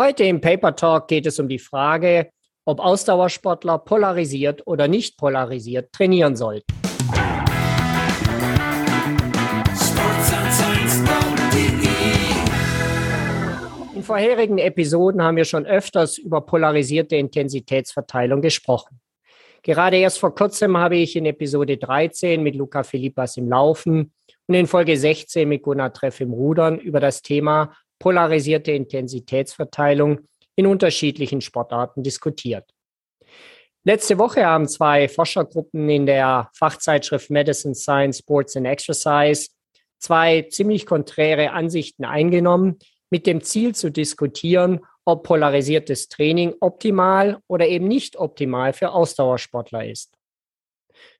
Heute 0.00 0.22
im 0.22 0.40
Paper 0.40 0.76
Talk 0.76 1.08
geht 1.08 1.26
es 1.26 1.40
um 1.40 1.48
die 1.48 1.58
Frage, 1.58 2.30
ob 2.64 2.78
Ausdauersportler 2.78 3.78
polarisiert 3.78 4.64
oder 4.64 4.86
nicht 4.86 5.18
polarisiert 5.18 5.92
trainieren 5.92 6.36
sollten. 6.36 6.72
In 13.96 14.04
vorherigen 14.04 14.58
Episoden 14.58 15.20
haben 15.20 15.36
wir 15.36 15.44
schon 15.44 15.66
öfters 15.66 16.16
über 16.16 16.42
polarisierte 16.42 17.16
Intensitätsverteilung 17.16 18.40
gesprochen. 18.40 19.00
Gerade 19.64 19.96
erst 19.96 20.20
vor 20.20 20.32
kurzem 20.32 20.76
habe 20.76 20.94
ich 20.94 21.16
in 21.16 21.26
Episode 21.26 21.76
13 21.76 22.40
mit 22.40 22.54
Luca 22.54 22.84
Philippas 22.84 23.36
im 23.36 23.48
Laufen 23.48 24.12
und 24.46 24.54
in 24.54 24.68
Folge 24.68 24.96
16 24.96 25.48
mit 25.48 25.64
Gunnar 25.64 25.92
Treff 25.92 26.20
im 26.20 26.32
Rudern 26.32 26.78
über 26.78 27.00
das 27.00 27.20
Thema 27.20 27.72
polarisierte 27.98 28.72
Intensitätsverteilung 28.72 30.20
in 30.56 30.66
unterschiedlichen 30.66 31.40
Sportarten 31.40 32.02
diskutiert. 32.02 32.64
Letzte 33.84 34.18
Woche 34.18 34.44
haben 34.44 34.68
zwei 34.68 35.08
Forschergruppen 35.08 35.88
in 35.88 36.06
der 36.06 36.50
Fachzeitschrift 36.52 37.30
Medicine 37.30 37.74
Science 37.74 38.18
Sports 38.18 38.56
and 38.56 38.66
Exercise 38.66 39.48
zwei 39.98 40.42
ziemlich 40.42 40.86
konträre 40.86 41.52
Ansichten 41.52 42.04
eingenommen, 42.04 42.78
mit 43.10 43.26
dem 43.26 43.42
Ziel 43.42 43.74
zu 43.74 43.90
diskutieren, 43.90 44.80
ob 45.04 45.24
polarisiertes 45.24 46.08
Training 46.08 46.54
optimal 46.60 47.38
oder 47.46 47.66
eben 47.66 47.88
nicht 47.88 48.16
optimal 48.16 48.72
für 48.72 48.90
Ausdauersportler 48.90 49.88
ist. 49.88 50.12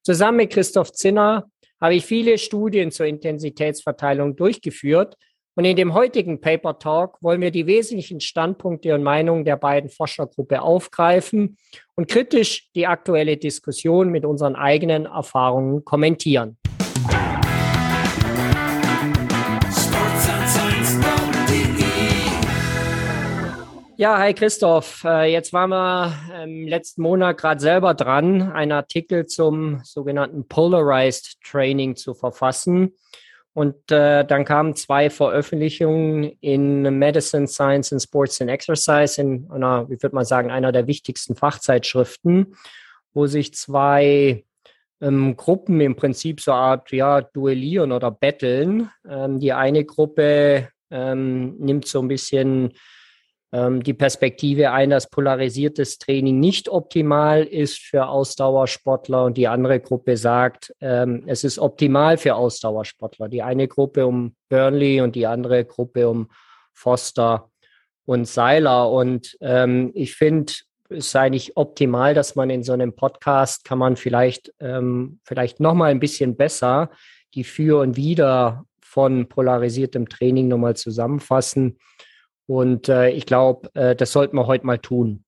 Zusammen 0.02 0.38
mit 0.38 0.52
Christoph 0.52 0.92
Zinner 0.92 1.50
habe 1.80 1.94
ich 1.94 2.04
viele 2.04 2.38
Studien 2.38 2.90
zur 2.90 3.06
Intensitätsverteilung 3.06 4.36
durchgeführt 4.36 5.16
und 5.58 5.64
in 5.64 5.74
dem 5.74 5.92
heutigen 5.92 6.40
Paper 6.40 6.78
Talk 6.78 7.20
wollen 7.20 7.40
wir 7.40 7.50
die 7.50 7.66
wesentlichen 7.66 8.20
Standpunkte 8.20 8.94
und 8.94 9.02
Meinungen 9.02 9.44
der 9.44 9.56
beiden 9.56 9.90
Forschergruppe 9.90 10.62
aufgreifen 10.62 11.58
und 11.96 12.06
kritisch 12.06 12.70
die 12.76 12.86
aktuelle 12.86 13.36
Diskussion 13.36 14.10
mit 14.10 14.24
unseren 14.24 14.54
eigenen 14.54 15.06
Erfahrungen 15.06 15.84
kommentieren. 15.84 16.58
Ja, 23.96 24.16
hi 24.16 24.32
Christoph. 24.34 25.02
Äh, 25.02 25.32
jetzt 25.32 25.52
waren 25.52 25.70
wir 25.70 26.14
im 26.44 26.68
letzten 26.68 27.02
Monat 27.02 27.36
gerade 27.36 27.60
selber 27.60 27.94
dran, 27.94 28.52
einen 28.52 28.70
Artikel 28.70 29.26
zum 29.26 29.80
sogenannten 29.82 30.46
Polarized 30.46 31.40
Training 31.42 31.96
zu 31.96 32.14
verfassen. 32.14 32.92
Und 33.58 33.90
äh, 33.90 34.24
dann 34.24 34.44
kamen 34.44 34.76
zwei 34.76 35.10
Veröffentlichungen 35.10 36.22
in 36.40 36.82
Medicine, 36.96 37.48
Science 37.48 37.92
and 37.92 38.00
Sports 38.00 38.40
and 38.40 38.50
Exercise, 38.50 39.20
in 39.20 39.50
einer, 39.50 39.90
wie 39.90 40.00
würde 40.00 40.14
man 40.14 40.24
sagen, 40.24 40.52
einer 40.52 40.70
der 40.70 40.86
wichtigsten 40.86 41.34
Fachzeitschriften, 41.34 42.54
wo 43.14 43.26
sich 43.26 43.52
zwei 43.54 44.44
ähm, 45.00 45.36
Gruppen 45.36 45.80
im 45.80 45.96
Prinzip 45.96 46.40
so 46.40 46.52
Art 46.52 46.92
ja, 46.92 47.20
duellieren 47.20 47.90
oder 47.90 48.12
betteln. 48.12 48.90
Ähm, 49.10 49.40
die 49.40 49.52
eine 49.52 49.84
Gruppe 49.84 50.68
ähm, 50.92 51.56
nimmt 51.58 51.88
so 51.88 52.00
ein 52.00 52.06
bisschen 52.06 52.74
die 53.50 53.94
Perspektive 53.94 54.72
ein, 54.72 54.90
dass 54.90 55.08
polarisiertes 55.08 55.98
Training 55.98 56.38
nicht 56.38 56.68
optimal 56.68 57.44
ist 57.44 57.78
für 57.78 58.08
Ausdauersportler 58.08 59.24
und 59.24 59.38
die 59.38 59.48
andere 59.48 59.80
Gruppe 59.80 60.18
sagt, 60.18 60.74
ähm, 60.82 61.22
es 61.26 61.44
ist 61.44 61.58
optimal 61.58 62.18
für 62.18 62.34
Ausdauersportler. 62.34 63.30
Die 63.30 63.42
eine 63.42 63.66
Gruppe 63.66 64.06
um 64.06 64.36
Burnley 64.50 65.00
und 65.00 65.16
die 65.16 65.26
andere 65.26 65.64
Gruppe 65.64 66.10
um 66.10 66.28
Foster 66.74 67.50
und 68.04 68.28
Seiler. 68.28 68.90
Und 68.90 69.38
ähm, 69.40 69.92
ich 69.94 70.14
finde, 70.14 70.52
es 70.90 71.06
ist 71.06 71.16
eigentlich 71.16 71.56
optimal, 71.56 72.12
dass 72.12 72.34
man 72.34 72.50
in 72.50 72.62
so 72.62 72.74
einem 72.74 72.94
Podcast 72.94 73.64
kann 73.64 73.78
man 73.78 73.96
vielleicht, 73.96 74.52
ähm, 74.60 75.20
vielleicht 75.24 75.58
nochmal 75.58 75.90
ein 75.90 76.00
bisschen 76.00 76.36
besser 76.36 76.90
die 77.32 77.44
Für 77.44 77.80
und 77.80 77.96
Wider 77.96 78.66
von 78.82 79.26
polarisiertem 79.26 80.08
Training 80.08 80.48
nochmal 80.48 80.76
zusammenfassen 80.76 81.78
und 82.48 82.88
äh, 82.88 83.10
ich 83.10 83.26
glaube, 83.26 83.68
äh, 83.74 83.94
das 83.94 84.10
sollten 84.10 84.34
wir 84.34 84.46
heute 84.46 84.64
mal 84.64 84.78
tun. 84.78 85.22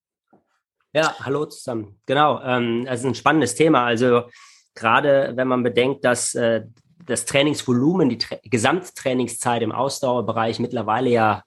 Ja, 0.95 1.15
hallo 1.21 1.45
zusammen. 1.45 2.01
Genau, 2.07 2.41
ähm, 2.43 2.87
ist 2.87 3.05
ein 3.05 3.15
spannendes 3.15 3.55
Thema. 3.55 3.85
Also 3.85 4.23
gerade 4.75 5.33
wenn 5.35 5.47
man 5.47 5.63
bedenkt, 5.63 6.05
dass 6.05 6.35
äh, 6.35 6.63
das 7.05 7.27
Trainingsvolumen, 7.27 8.09
die 8.09 8.17
Tra 8.17 8.37
Gesamttrainingszeit 8.43 9.61
im 9.61 9.71
Ausdauerbereich 9.71 10.61
mittlerweile 10.61 11.11
ja 11.11 11.43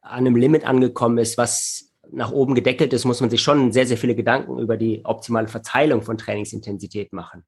an 0.00 0.18
einem 0.18 0.36
Limit 0.36 0.66
angekommen 0.66 1.18
ist, 1.18 1.38
was 1.38 1.92
nach 2.10 2.32
oben 2.32 2.56
gedeckelt 2.56 2.92
ist, 2.92 3.04
muss 3.04 3.20
man 3.20 3.30
sich 3.30 3.40
schon 3.40 3.70
sehr, 3.72 3.86
sehr 3.86 3.96
viele 3.96 4.16
Gedanken 4.16 4.58
über 4.58 4.76
die 4.76 5.04
optimale 5.04 5.48
Verteilung 5.48 6.02
von 6.02 6.18
Trainingsintensität 6.18 7.12
machen. 7.12 7.44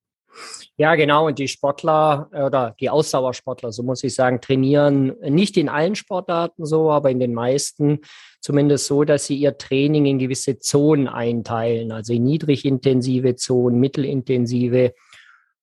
Ja, 0.79 0.95
genau. 0.95 1.27
Und 1.27 1.39
die 1.39 1.49
Sportler 1.49 2.29
äh, 2.33 2.43
oder 2.43 2.75
die 2.81 2.91
Ausdauersportler, 2.91 3.73
so 3.73 3.83
muss 3.83 4.05
ich 4.05 4.15
sagen, 4.15 4.41
trainieren 4.41 5.17
nicht 5.21 5.57
in 5.57 5.69
allen 5.69 5.95
Sportarten 5.95 6.67
so, 6.67 6.91
aber 6.91 7.11
in 7.11 7.21
den 7.21 7.35
meisten 7.35 8.01
zumindest 8.41 8.87
so, 8.87 9.05
dass 9.05 9.27
sie 9.27 9.37
ihr 9.37 9.57
Training 9.59 10.07
in 10.07 10.19
gewisse 10.19 10.59
Zonen 10.59 11.09
einteilen, 11.09 11.93
also 11.93 12.13
in 12.13 12.25
niedrigintensive 12.25 13.37
Zonen, 13.37 13.81
mittelintensive 13.81 14.95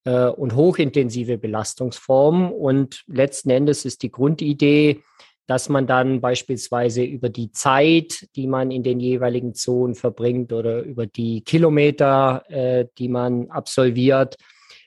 äh, 0.06 0.26
und 0.26 0.56
hochintensive 0.56 1.38
Belastungsformen. 1.38 2.52
Und 2.52 3.04
letzten 3.08 3.52
Endes 3.52 3.86
ist 3.86 4.04
die 4.04 4.12
Grundidee, 4.12 5.02
dass 5.48 5.70
man 5.70 5.88
dann 5.88 6.22
beispielsweise 6.22 7.04
über 7.04 7.30
die 7.30 7.52
Zeit, 7.52 8.28
die 8.36 8.48
man 8.48 8.72
in 8.72 8.84
den 8.84 9.00
jeweiligen 9.00 9.54
Zonen 9.54 9.94
verbringt 9.96 10.54
oder 10.54 10.82
über 10.82 11.06
die 11.06 11.42
Kilometer, 11.42 12.44
äh, 12.50 12.86
die 12.98 13.10
man 13.10 13.50
absolviert, 13.50 14.38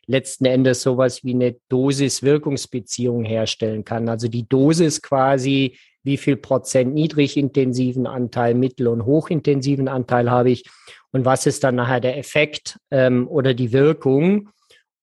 letzten 0.06 0.44
Endes 0.44 0.82
sowas 0.82 1.24
wie 1.24 1.34
eine 1.34 1.56
Dosis-Wirkungsbeziehung 1.68 3.24
herstellen 3.24 3.84
kann. 3.84 4.08
Also 4.08 4.28
die 4.28 4.48
Dosis 4.48 5.02
quasi, 5.02 5.76
wie 6.02 6.16
viel 6.16 6.36
Prozent 6.36 6.94
niedrigintensiven 6.94 8.06
Anteil, 8.06 8.54
mittel- 8.54 8.88
und 8.88 9.04
hochintensiven 9.04 9.88
Anteil 9.88 10.30
habe 10.30 10.50
ich 10.50 10.64
und 11.12 11.24
was 11.24 11.46
ist 11.46 11.64
dann 11.64 11.76
nachher 11.76 12.00
der 12.00 12.18
Effekt 12.18 12.78
ähm, 12.90 13.26
oder 13.28 13.54
die 13.54 13.72
Wirkung. 13.72 14.50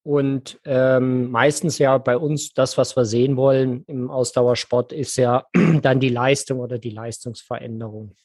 Und 0.05 0.59
ähm, 0.65 1.31
meistens 1.31 1.77
ja 1.77 1.97
bei 1.97 2.17
uns 2.17 2.53
das, 2.53 2.77
was 2.77 2.95
wir 2.95 3.05
sehen 3.05 3.37
wollen 3.37 3.83
im 3.87 4.11
Ausdauersport, 4.11 4.91
ist 4.91 5.15
ja 5.15 5.45
dann 5.81 5.99
die 5.99 6.09
Leistung 6.09 6.59
oder 6.59 6.77
die 6.77 6.89
Leistungsveränderung. 6.89 8.15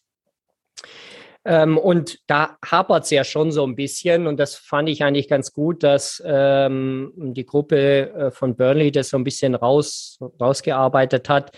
Ähm, 1.48 1.78
und 1.78 2.18
da 2.26 2.58
hapert 2.62 3.04
es 3.04 3.10
ja 3.10 3.24
schon 3.24 3.52
so 3.52 3.64
ein 3.64 3.74
bisschen. 3.74 4.26
Und 4.26 4.38
das 4.38 4.54
fand 4.54 4.90
ich 4.90 5.02
eigentlich 5.02 5.28
ganz 5.28 5.50
gut, 5.50 5.82
dass 5.82 6.22
ähm, 6.26 7.10
die 7.16 7.46
Gruppe 7.46 8.10
äh, 8.12 8.30
von 8.30 8.54
Burnley 8.54 8.92
das 8.92 9.08
so 9.08 9.16
ein 9.16 9.24
bisschen 9.24 9.54
raus, 9.54 10.18
rausgearbeitet 10.38 11.30
hat, 11.30 11.56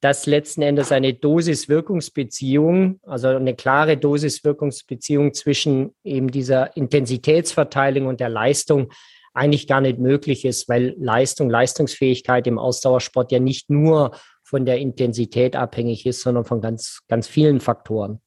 dass 0.00 0.26
letzten 0.26 0.62
Endes 0.62 0.92
eine 0.92 1.14
Dosis-Wirkungsbeziehung, 1.14 3.00
also 3.02 3.26
eine 3.28 3.56
klare 3.56 3.96
Dosis-Wirkungsbeziehung 3.96 5.34
zwischen 5.34 5.96
eben 6.04 6.30
dieser 6.30 6.76
Intensitätsverteilung 6.76 8.06
und 8.06 8.20
der 8.20 8.28
Leistung 8.28 8.92
eigentlich 9.32 9.66
gar 9.66 9.80
nicht 9.80 9.98
möglich 9.98 10.44
ist, 10.44 10.68
weil 10.68 10.94
Leistung, 10.96 11.50
Leistungsfähigkeit 11.50 12.46
im 12.46 12.60
Ausdauersport 12.60 13.32
ja 13.32 13.40
nicht 13.40 13.68
nur 13.68 14.12
von 14.44 14.64
der 14.64 14.78
Intensität 14.78 15.56
abhängig 15.56 16.06
ist, 16.06 16.20
sondern 16.20 16.44
von 16.44 16.60
ganz, 16.60 17.00
ganz 17.08 17.26
vielen 17.26 17.58
Faktoren. 17.58 18.20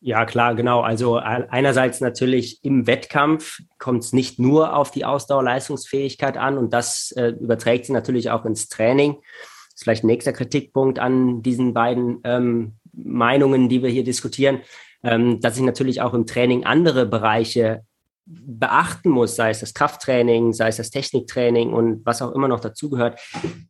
Ja, 0.00 0.26
klar, 0.26 0.54
genau. 0.54 0.82
Also 0.82 1.16
einerseits 1.16 2.00
natürlich 2.00 2.62
im 2.62 2.86
Wettkampf 2.86 3.60
kommt 3.78 4.04
es 4.04 4.12
nicht 4.12 4.38
nur 4.38 4.76
auf 4.76 4.90
die 4.90 5.04
Ausdauerleistungsfähigkeit 5.04 6.36
an 6.36 6.58
und 6.58 6.72
das 6.72 7.12
äh, 7.12 7.28
überträgt 7.28 7.86
sich 7.86 7.94
natürlich 7.94 8.30
auch 8.30 8.44
ins 8.44 8.68
Training. 8.68 9.14
Das 9.14 9.74
ist 9.74 9.82
vielleicht 9.82 10.04
ein 10.04 10.08
nächster 10.08 10.32
Kritikpunkt 10.32 10.98
an 10.98 11.42
diesen 11.42 11.72
beiden 11.72 12.20
ähm, 12.24 12.74
Meinungen, 12.92 13.68
die 13.68 13.82
wir 13.82 13.90
hier 13.90 14.04
diskutieren, 14.04 14.60
ähm, 15.02 15.40
dass 15.40 15.56
ich 15.56 15.62
natürlich 15.62 16.02
auch 16.02 16.14
im 16.14 16.26
Training 16.26 16.64
andere 16.64 17.06
Bereiche 17.06 17.82
beachten 18.26 19.10
muss, 19.10 19.36
sei 19.36 19.50
es 19.50 19.60
das 19.60 19.72
Krafttraining, 19.72 20.52
sei 20.52 20.68
es 20.68 20.76
das 20.76 20.90
Techniktraining 20.90 21.72
und 21.72 22.04
was 22.04 22.22
auch 22.22 22.32
immer 22.32 22.48
noch 22.48 22.60
dazugehört, 22.60 23.20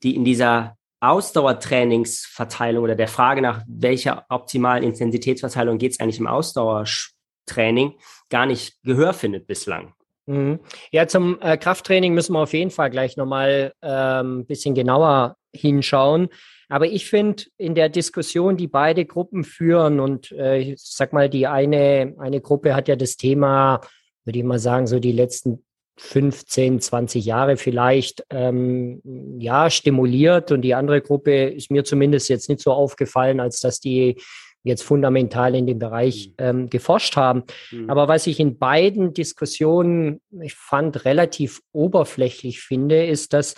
die 0.02 0.16
in 0.16 0.24
dieser 0.24 0.76
Ausdauertrainingsverteilung 1.08 2.84
oder 2.84 2.94
der 2.94 3.08
Frage 3.08 3.42
nach 3.42 3.62
welcher 3.68 4.26
optimalen 4.28 4.84
Intensitätsverteilung 4.84 5.78
geht 5.78 5.92
es 5.92 6.00
eigentlich 6.00 6.18
im 6.18 6.26
Ausdauertraining 6.26 7.94
gar 8.28 8.46
nicht 8.46 8.82
Gehör 8.82 9.12
findet 9.12 9.46
bislang. 9.46 9.94
Mhm. 10.26 10.60
Ja, 10.90 11.06
zum 11.06 11.40
äh, 11.40 11.56
Krafttraining 11.56 12.14
müssen 12.14 12.32
wir 12.32 12.40
auf 12.40 12.52
jeden 12.52 12.70
Fall 12.70 12.90
gleich 12.90 13.16
nochmal 13.16 13.72
ein 13.80 14.26
ähm, 14.26 14.46
bisschen 14.46 14.74
genauer 14.74 15.36
hinschauen. 15.54 16.28
Aber 16.68 16.86
ich 16.86 17.08
finde 17.08 17.44
in 17.56 17.74
der 17.74 17.88
Diskussion, 17.88 18.56
die 18.56 18.66
beide 18.66 19.04
Gruppen 19.04 19.44
führen, 19.44 20.00
und 20.00 20.32
äh, 20.32 20.58
ich 20.58 20.74
sag 20.78 21.12
mal, 21.12 21.30
die 21.30 21.46
eine, 21.46 22.14
eine 22.18 22.40
Gruppe 22.40 22.74
hat 22.74 22.88
ja 22.88 22.96
das 22.96 23.16
Thema, 23.16 23.80
würde 24.24 24.40
ich 24.40 24.44
mal 24.44 24.58
sagen, 24.58 24.88
so 24.88 24.98
die 24.98 25.12
letzten 25.12 25.64
15, 25.98 26.80
20 26.80 27.24
Jahre 27.24 27.56
vielleicht 27.56 28.24
ähm, 28.30 29.00
ja 29.38 29.70
stimuliert 29.70 30.52
und 30.52 30.62
die 30.62 30.74
andere 30.74 31.00
Gruppe 31.00 31.44
ist 31.44 31.70
mir 31.70 31.84
zumindest 31.84 32.28
jetzt 32.28 32.48
nicht 32.48 32.60
so 32.60 32.72
aufgefallen, 32.72 33.40
als 33.40 33.60
dass 33.60 33.80
die 33.80 34.20
jetzt 34.66 34.82
fundamental 34.82 35.54
in 35.54 35.66
dem 35.66 35.78
Bereich 35.78 36.28
mhm. 36.38 36.44
ähm, 36.44 36.70
geforscht 36.70 37.16
haben. 37.16 37.44
Mhm. 37.70 37.88
Aber 37.88 38.08
was 38.08 38.26
ich 38.26 38.40
in 38.40 38.58
beiden 38.58 39.14
Diskussionen, 39.14 40.20
ich 40.42 40.54
fand, 40.54 41.04
relativ 41.04 41.60
oberflächlich 41.72 42.60
finde, 42.60 43.06
ist, 43.06 43.32
dass 43.32 43.54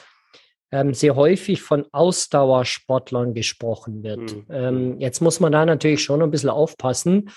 ähm, 0.70 0.92
sehr 0.92 1.16
häufig 1.16 1.62
von 1.62 1.86
Ausdauersportlern 1.92 3.32
gesprochen 3.32 4.02
wird. 4.02 4.34
Mhm. 4.34 4.46
Ähm, 4.50 5.00
jetzt 5.00 5.20
muss 5.20 5.40
man 5.40 5.50
da 5.50 5.64
natürlich 5.64 6.02
schon 6.02 6.22
ein 6.22 6.30
bisschen 6.30 6.50
aufpassen. 6.50 7.30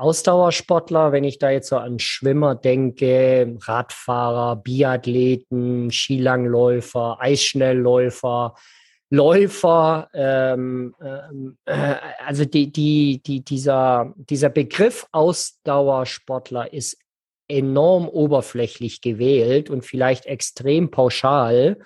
Ausdauersportler, 0.00 1.12
wenn 1.12 1.24
ich 1.24 1.38
da 1.38 1.50
jetzt 1.50 1.68
so 1.68 1.76
an 1.76 1.98
Schwimmer 1.98 2.54
denke, 2.54 3.56
Radfahrer, 3.60 4.56
Biathleten, 4.56 5.90
Skilangläufer, 5.90 7.18
Eisschnellläufer, 7.20 8.54
Läufer, 9.10 10.08
ähm, 10.14 10.94
äh, 11.66 11.94
also 12.24 12.44
die, 12.44 12.72
die, 12.72 13.20
die, 13.24 13.44
dieser, 13.44 14.14
dieser 14.16 14.48
Begriff 14.48 15.06
Ausdauersportler 15.12 16.72
ist 16.72 16.96
enorm 17.48 18.08
oberflächlich 18.08 19.00
gewählt 19.00 19.68
und 19.68 19.84
vielleicht 19.84 20.26
extrem 20.26 20.90
pauschal 20.90 21.76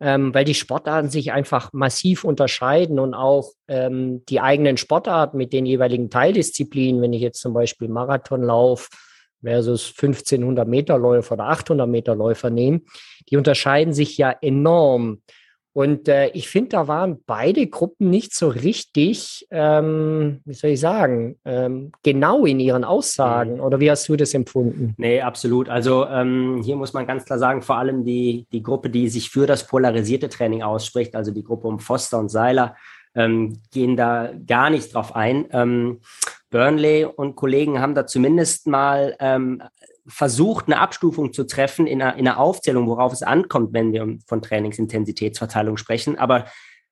ähm, 0.00 0.34
weil 0.34 0.44
die 0.44 0.54
Sportarten 0.54 1.08
sich 1.08 1.32
einfach 1.32 1.72
massiv 1.72 2.24
unterscheiden 2.24 2.98
und 2.98 3.14
auch 3.14 3.52
ähm, 3.68 4.24
die 4.26 4.40
eigenen 4.40 4.76
Sportarten 4.76 5.38
mit 5.38 5.52
den 5.52 5.66
jeweiligen 5.66 6.10
Teildisziplinen, 6.10 7.00
wenn 7.00 7.12
ich 7.12 7.22
jetzt 7.22 7.40
zum 7.40 7.54
Beispiel 7.54 7.88
Marathonlauf 7.88 8.88
versus 9.42 9.88
1500 9.96 10.68
Meter 10.68 10.98
Läufer 10.98 11.34
oder 11.34 11.44
800 11.44 11.88
Meter 11.88 12.14
Läufer 12.14 12.50
nehme, 12.50 12.82
die 13.30 13.36
unterscheiden 13.36 13.94
sich 13.94 14.18
ja 14.18 14.34
enorm. 14.40 15.22
Und 15.76 16.08
äh, 16.08 16.28
ich 16.28 16.48
finde, 16.48 16.70
da 16.70 16.88
waren 16.88 17.18
beide 17.26 17.66
Gruppen 17.66 18.08
nicht 18.08 18.34
so 18.34 18.48
richtig, 18.48 19.46
ähm, 19.50 20.40
wie 20.46 20.54
soll 20.54 20.70
ich 20.70 20.80
sagen, 20.80 21.36
ähm, 21.44 21.92
genau 22.02 22.46
in 22.46 22.60
ihren 22.60 22.82
Aussagen. 22.82 23.56
Mhm. 23.56 23.60
Oder 23.60 23.78
wie 23.78 23.90
hast 23.90 24.08
du 24.08 24.16
das 24.16 24.32
empfunden? 24.32 24.94
Nee, 24.96 25.20
absolut. 25.20 25.68
Also 25.68 26.06
ähm, 26.06 26.62
hier 26.64 26.76
muss 26.76 26.94
man 26.94 27.06
ganz 27.06 27.26
klar 27.26 27.38
sagen, 27.38 27.60
vor 27.60 27.76
allem 27.76 28.06
die, 28.06 28.46
die 28.52 28.62
Gruppe, 28.62 28.88
die 28.88 29.10
sich 29.10 29.28
für 29.28 29.46
das 29.46 29.66
polarisierte 29.66 30.30
Training 30.30 30.62
ausspricht, 30.62 31.14
also 31.14 31.30
die 31.30 31.44
Gruppe 31.44 31.68
um 31.68 31.78
Foster 31.78 32.18
und 32.20 32.30
Seiler, 32.30 32.74
ähm, 33.14 33.58
gehen 33.70 33.98
da 33.98 34.30
gar 34.46 34.70
nicht 34.70 34.94
drauf 34.94 35.14
ein. 35.14 35.44
Ähm, 35.50 36.00
Burnley 36.48 37.04
und 37.04 37.36
Kollegen 37.36 37.82
haben 37.82 37.94
da 37.94 38.06
zumindest 38.06 38.66
mal 38.66 39.14
ähm, 39.20 39.62
versucht, 40.08 40.66
eine 40.66 40.78
Abstufung 40.78 41.32
zu 41.32 41.44
treffen 41.44 41.86
in 41.86 42.00
einer, 42.00 42.16
in 42.16 42.26
einer 42.26 42.38
Aufzählung, 42.38 42.86
worauf 42.88 43.12
es 43.12 43.22
ankommt, 43.22 43.72
wenn 43.72 43.92
wir 43.92 44.18
von 44.26 44.42
Trainingsintensitätsverteilung 44.42 45.76
sprechen. 45.76 46.18
Aber 46.18 46.46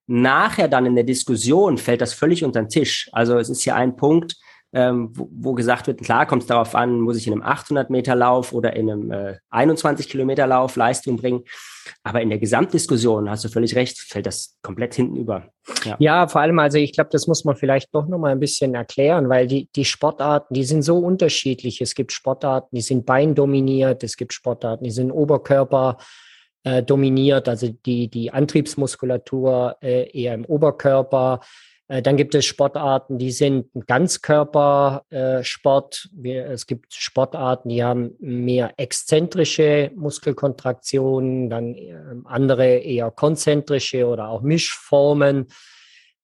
nachher 0.06 0.68
dann 0.68 0.86
in 0.86 0.94
der 0.94 1.04
Diskussion 1.04 1.78
fällt 1.78 2.00
das 2.00 2.14
völlig 2.14 2.44
unter 2.44 2.62
den 2.62 2.68
Tisch. 2.68 3.08
Also 3.12 3.38
es 3.38 3.48
ist 3.48 3.62
hier 3.62 3.76
ein 3.76 3.96
Punkt, 3.96 4.36
ähm, 4.74 5.10
wo, 5.12 5.28
wo, 5.30 5.52
gesagt 5.54 5.86
wird, 5.86 6.02
klar 6.02 6.26
kommt 6.26 6.42
es 6.42 6.48
darauf 6.48 6.74
an, 6.74 7.00
muss 7.00 7.16
ich 7.16 7.28
in 7.28 7.32
einem 7.32 7.42
800 7.42 7.90
Meter 7.90 8.16
Lauf 8.16 8.52
oder 8.52 8.74
in 8.74 8.90
einem 8.90 9.10
äh, 9.12 9.36
21 9.50 10.08
Kilometer 10.08 10.48
Lauf 10.48 10.74
Leistung 10.74 11.16
bringen. 11.16 11.44
Aber 12.02 12.20
in 12.22 12.28
der 12.28 12.38
Gesamtdiskussion, 12.38 13.30
hast 13.30 13.44
du 13.44 13.48
völlig 13.48 13.76
recht, 13.76 13.98
fällt 13.98 14.26
das 14.26 14.58
komplett 14.62 14.94
hinten 14.94 15.16
über. 15.16 15.50
Ja, 15.84 15.96
ja 16.00 16.28
vor 16.28 16.40
allem, 16.40 16.58
also 16.58 16.78
ich 16.78 16.92
glaube, 16.92 17.10
das 17.12 17.28
muss 17.28 17.44
man 17.44 17.54
vielleicht 17.54 17.94
doch 17.94 18.08
nochmal 18.08 18.32
ein 18.32 18.40
bisschen 18.40 18.74
erklären, 18.74 19.28
weil 19.28 19.46
die, 19.46 19.68
die 19.76 19.84
Sportarten, 19.84 20.54
die 20.54 20.64
sind 20.64 20.82
so 20.82 20.98
unterschiedlich. 20.98 21.80
Es 21.80 21.94
gibt 21.94 22.12
Sportarten, 22.12 22.74
die 22.74 22.82
sind 22.82 23.06
beindominiert, 23.06 24.02
es 24.02 24.16
gibt 24.16 24.32
Sportarten, 24.32 24.82
die 24.82 24.90
sind 24.90 25.12
Oberkörper 25.12 25.98
äh, 26.64 26.82
dominiert, 26.82 27.48
also 27.48 27.68
die, 27.68 28.08
die 28.08 28.32
Antriebsmuskulatur 28.32 29.76
äh, 29.80 30.10
eher 30.10 30.34
im 30.34 30.44
Oberkörper. 30.46 31.40
Äh, 31.88 32.02
dann 32.02 32.16
gibt 32.16 32.34
es 32.34 32.46
Sportarten, 32.46 33.18
die 33.18 33.30
sind 33.30 33.66
Ganzkörpersport. 33.86 36.08
es 36.24 36.66
gibt 36.66 36.94
Sportarten, 36.94 37.68
die 37.68 37.84
haben 37.84 38.16
mehr 38.18 38.72
exzentrische 38.76 39.90
Muskelkontraktionen, 39.94 41.50
dann 41.50 41.74
ähm, 41.74 42.26
andere 42.26 42.76
eher 42.76 43.10
konzentrische 43.10 44.06
oder 44.06 44.28
auch 44.28 44.40
Mischformen. 44.42 45.48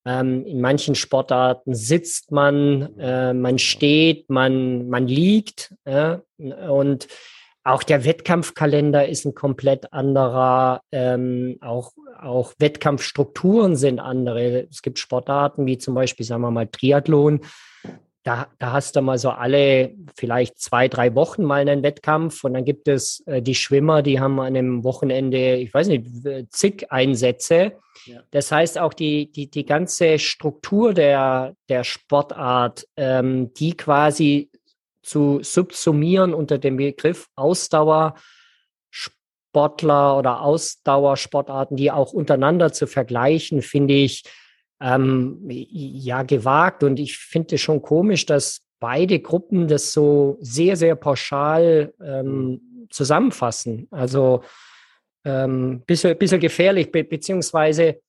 Ähm, 0.07 0.47
in 0.47 0.63
manchen 0.63 0.95
Sportarten 0.95 1.75
sitzt 1.75 2.33
man, 2.33 2.99
äh, 2.99 3.35
man 3.35 3.59
steht, 3.59 4.31
man, 4.31 4.89
man 4.89 5.07
liegt. 5.07 5.75
und 6.69 7.07
auch 7.65 7.83
der 7.83 8.05
Wettkampfkalender 8.05 9.09
ist 9.09 9.27
ein 9.27 9.35
komplett 9.35 9.93
anderer. 9.93 10.81
Ähm, 10.93 11.59
auch, 11.61 11.93
auch 12.19 12.55
Wettkampfstrukturen 12.59 13.77
sind 13.77 14.01
andere. 14.01 14.67
Es 14.71 14.83
gibt 14.83 14.99
Sportarten 14.99 15.67
wie 15.67 15.79
zum 15.79 15.95
Beispiel, 15.95 16.25
sagen 16.25 16.43
wir 16.43 16.51
mal, 16.51 16.67
Triathlon. 16.67 17.41
Da, 18.23 18.49
da 18.59 18.73
hast 18.73 18.97
du 18.97 19.01
mal 19.01 19.17
so 19.17 19.31
alle 19.31 19.95
vielleicht 20.15 20.59
zwei, 20.59 20.89
drei 20.89 21.15
Wochen 21.15 21.43
mal 21.43 21.61
einen 21.61 21.83
Wettkampf 21.83 22.45
und 22.45 22.53
dann 22.53 22.67
gibt 22.67 22.87
es 22.87 23.23
äh, 23.27 23.41
die 23.41 23.55
Schwimmer, 23.55 24.03
die 24.03 24.21
haben 24.21 24.39
an 24.41 24.49
einem 24.49 24.85
Wochenende, 24.85 25.57
ich 25.57 25.73
weiß 25.73 25.89
nicht, 25.89 26.07
zig 26.51 26.93
Einsätze. 26.93 27.73
Ja. 28.05 28.21
Das 28.31 28.53
heißt 28.53 28.79
auch 28.79 28.93
die, 28.93 29.33
die, 29.33 29.51
die 29.51 29.65
ganze 29.65 30.19
Struktur 30.19 30.93
der, 30.93 31.55
der 31.71 31.83
Sportart, 31.85 32.87
ähm, 32.97 33.55
die 33.55 33.75
quasi 33.75 34.51
zu 35.03 35.41
subsumieren 35.43 36.35
unter 36.35 36.59
dem 36.59 36.77
Begriff 36.77 37.29
Ausdauersportler 37.37 38.19
oder 40.19 40.43
Ausdauersportarten, 40.43 41.77
die 41.77 41.91
auch 41.91 42.13
untereinander 42.13 42.73
zu 42.73 42.87
vergleichen, 42.87 43.63
finde 43.63 43.95
ich 43.95 44.25
ähm, 44.81 45.39
ja 45.49 46.23
gewagt. 46.23 46.83
Und 46.83 46.99
ich 46.99 47.17
finde 47.17 47.55
es 47.57 47.61
schon 47.61 47.83
komisch, 47.83 48.27
dass 48.27 48.63
beide 48.79 49.21
Gruppen 49.21 49.69
das 49.69 49.93
so 49.93 50.39
sehr, 50.41 50.77
sehr 50.77 50.97
pauschal 50.97 51.93
ähm, 52.03 52.87
zusammenfassen. 52.91 53.87
Also 53.91 54.43
ähm, 55.25 55.83
bisschen, 55.87 56.17
bisschen 56.17 56.41
gefährlich, 56.41 56.91
be 56.91 57.05
beziehungsweise 57.05 58.01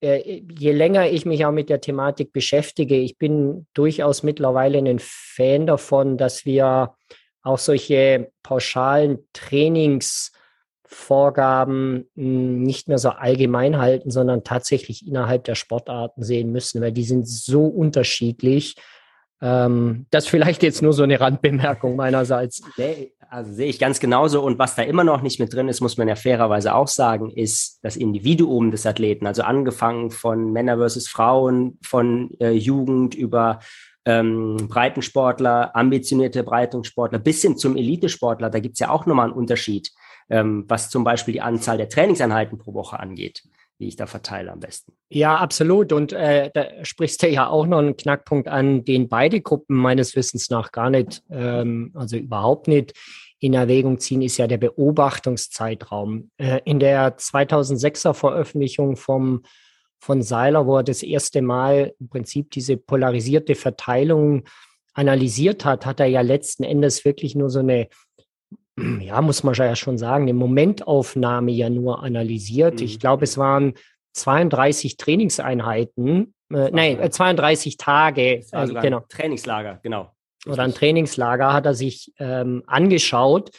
je 0.00 0.72
länger 0.72 1.10
ich 1.10 1.26
mich 1.26 1.44
auch 1.44 1.52
mit 1.52 1.70
der 1.70 1.80
Thematik 1.80 2.32
beschäftige, 2.32 2.96
ich 2.96 3.18
bin 3.18 3.66
durchaus 3.74 4.22
mittlerweile 4.22 4.78
ein 4.78 5.00
Fan 5.00 5.66
davon, 5.66 6.16
dass 6.16 6.44
wir 6.44 6.94
auch 7.42 7.58
solche 7.58 8.30
pauschalen 8.42 9.18
Trainingsvorgaben 9.32 12.08
hm, 12.14 12.62
nicht 12.62 12.88
mehr 12.88 12.98
so 12.98 13.10
allgemein 13.10 13.78
halten, 13.78 14.10
sondern 14.10 14.44
tatsächlich 14.44 15.06
innerhalb 15.06 15.44
der 15.44 15.54
Sportarten 15.54 16.22
sehen 16.22 16.52
müssen, 16.52 16.80
weil 16.80 16.92
die 16.92 17.04
sind 17.04 17.28
so 17.28 17.64
unterschiedlich. 17.64 18.76
Ähm, 19.40 20.06
das 20.10 20.26
vielleicht 20.26 20.62
jetzt 20.62 20.82
nur 20.82 20.92
so 20.92 21.02
eine 21.02 21.20
Randbemerkung 21.20 21.96
meinerseits. 21.96 22.62
Also 23.30 23.52
sehe 23.52 23.68
ich 23.68 23.78
ganz 23.78 24.00
genauso. 24.00 24.42
Und 24.42 24.58
was 24.58 24.74
da 24.74 24.82
immer 24.82 25.04
noch 25.04 25.22
nicht 25.22 25.38
mit 25.38 25.52
drin 25.52 25.68
ist, 25.68 25.80
muss 25.80 25.98
man 25.98 26.08
ja 26.08 26.16
fairerweise 26.16 26.74
auch 26.74 26.88
sagen, 26.88 27.30
ist 27.30 27.78
das 27.82 27.96
Individuum 27.96 28.70
des 28.70 28.86
Athleten. 28.86 29.26
Also 29.26 29.42
angefangen 29.42 30.10
von 30.10 30.52
Männer 30.52 30.78
versus 30.78 31.08
Frauen, 31.08 31.78
von 31.82 32.30
äh, 32.40 32.50
Jugend 32.50 33.14
über 33.14 33.60
ähm, 34.06 34.56
Breitensportler, 34.68 35.76
ambitionierte 35.76 36.42
Breitensportler 36.42 37.18
bis 37.18 37.42
hin 37.42 37.58
zum 37.58 37.76
Elitesportler. 37.76 38.48
Da 38.50 38.60
gibt 38.60 38.74
es 38.74 38.80
ja 38.80 38.88
auch 38.88 39.04
nochmal 39.04 39.26
einen 39.26 39.36
Unterschied, 39.36 39.92
ähm, 40.30 40.64
was 40.66 40.88
zum 40.88 41.04
Beispiel 41.04 41.34
die 41.34 41.42
Anzahl 41.42 41.76
der 41.76 41.90
Trainingseinheiten 41.90 42.58
pro 42.58 42.72
Woche 42.72 42.98
angeht 42.98 43.42
wie 43.78 43.88
ich 43.88 43.96
da 43.96 44.06
verteile 44.06 44.52
am 44.52 44.60
besten. 44.60 44.92
Ja, 45.08 45.36
absolut. 45.36 45.92
Und 45.92 46.12
äh, 46.12 46.50
da 46.52 46.84
sprichst 46.84 47.22
du 47.22 47.28
ja 47.28 47.48
auch 47.48 47.66
noch 47.66 47.78
einen 47.78 47.96
Knackpunkt 47.96 48.48
an, 48.48 48.84
den 48.84 49.08
beide 49.08 49.40
Gruppen 49.40 49.76
meines 49.76 50.16
Wissens 50.16 50.50
nach 50.50 50.72
gar 50.72 50.90
nicht, 50.90 51.22
ähm, 51.30 51.92
also 51.94 52.16
überhaupt 52.16 52.68
nicht 52.68 52.94
in 53.40 53.54
Erwägung 53.54 53.98
ziehen, 53.98 54.20
ist 54.20 54.36
ja 54.36 54.48
der 54.48 54.58
Beobachtungszeitraum. 54.58 56.30
Äh, 56.38 56.60
in 56.64 56.80
der 56.80 57.16
2006er 57.16 58.14
Veröffentlichung 58.14 58.96
vom, 58.96 59.44
von 60.00 60.22
Seiler, 60.22 60.66
wo 60.66 60.78
er 60.78 60.82
das 60.82 61.04
erste 61.04 61.40
Mal 61.40 61.94
im 62.00 62.08
Prinzip 62.08 62.50
diese 62.50 62.76
polarisierte 62.76 63.54
Verteilung 63.54 64.42
analysiert 64.92 65.64
hat, 65.64 65.86
hat 65.86 66.00
er 66.00 66.06
ja 66.06 66.22
letzten 66.22 66.64
Endes 66.64 67.04
wirklich 67.04 67.36
nur 67.36 67.50
so 67.50 67.60
eine 67.60 67.88
ja, 69.00 69.20
muss 69.20 69.42
man 69.42 69.54
ja 69.54 69.76
schon 69.76 69.98
sagen, 69.98 70.24
eine 70.24 70.34
Momentaufnahme 70.34 71.50
ja 71.50 71.70
nur 71.70 72.02
analysiert. 72.02 72.80
Mhm. 72.80 72.86
Ich 72.86 73.00
glaube, 73.00 73.24
es 73.24 73.38
waren 73.38 73.74
32 74.14 74.96
Trainingseinheiten, 74.96 76.34
äh, 76.52 76.70
nein, 76.70 77.10
32 77.10 77.76
Tage. 77.76 78.44
Also 78.52 78.76
äh, 78.76 78.80
genau. 78.80 79.00
Trainingslager, 79.08 79.80
genau. 79.82 80.12
Oder 80.46 80.62
ein 80.62 80.74
Trainingslager 80.74 81.52
hat 81.52 81.66
er 81.66 81.74
sich 81.74 82.12
ähm, 82.18 82.62
angeschaut 82.66 83.50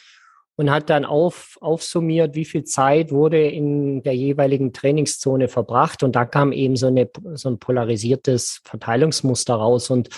und 0.56 0.70
hat 0.70 0.90
dann 0.90 1.04
auf, 1.04 1.56
aufsummiert, 1.60 2.34
wie 2.34 2.44
viel 2.44 2.64
Zeit 2.64 3.12
wurde 3.12 3.42
in 3.42 4.02
der 4.02 4.14
jeweiligen 4.14 4.72
Trainingszone 4.72 5.48
verbracht. 5.48 6.02
Und 6.02 6.16
da 6.16 6.24
kam 6.24 6.52
eben 6.52 6.76
so, 6.76 6.88
eine, 6.88 7.08
so 7.34 7.48
ein 7.48 7.58
polarisiertes 7.58 8.60
Verteilungsmuster 8.64 9.54
raus. 9.54 9.90
Und 9.90 10.08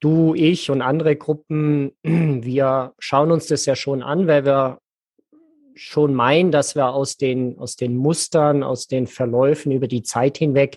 du, 0.00 0.34
ich 0.34 0.70
und 0.70 0.82
andere 0.82 1.16
Gruppen, 1.16 1.92
wir 2.02 2.94
schauen 2.98 3.32
uns 3.32 3.46
das 3.46 3.66
ja 3.66 3.76
schon 3.76 4.02
an, 4.02 4.26
weil 4.26 4.44
wir 4.44 4.78
schon 5.74 6.14
meinen, 6.14 6.50
dass 6.50 6.74
wir 6.74 6.88
aus 6.88 7.16
den, 7.16 7.58
aus 7.58 7.76
den 7.76 7.96
Mustern, 7.96 8.62
aus 8.62 8.88
den 8.88 9.06
Verläufen 9.06 9.70
über 9.70 9.86
die 9.86 10.02
Zeit 10.02 10.38
hinweg 10.38 10.76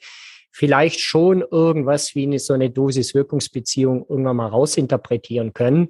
vielleicht 0.51 0.99
schon 0.99 1.43
irgendwas 1.49 2.13
wie 2.13 2.23
eine, 2.23 2.39
so 2.39 2.53
eine 2.53 2.69
Dosis-Wirkungsbeziehung 2.69 4.05
irgendwann 4.07 4.35
mal 4.35 4.47
rausinterpretieren 4.47 5.53
können. 5.53 5.87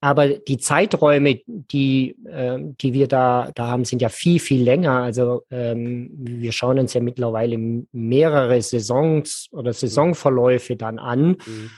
Aber 0.00 0.28
die 0.28 0.58
Zeiträume, 0.58 1.40
die, 1.46 2.14
äh, 2.24 2.58
die 2.60 2.92
wir 2.92 3.08
da, 3.08 3.50
da 3.54 3.66
haben, 3.66 3.84
sind 3.84 4.00
ja 4.00 4.08
viel, 4.08 4.38
viel 4.38 4.62
länger. 4.62 5.02
Also 5.02 5.42
ähm, 5.50 6.10
wir 6.14 6.52
schauen 6.52 6.78
uns 6.78 6.94
ja 6.94 7.00
mittlerweile 7.00 7.58
mehrere 7.90 8.62
Saisons 8.62 9.48
oder 9.50 9.72
Saisonverläufe 9.72 10.76
dann 10.76 11.00
an. 11.00 11.30
Mhm. 11.30 11.70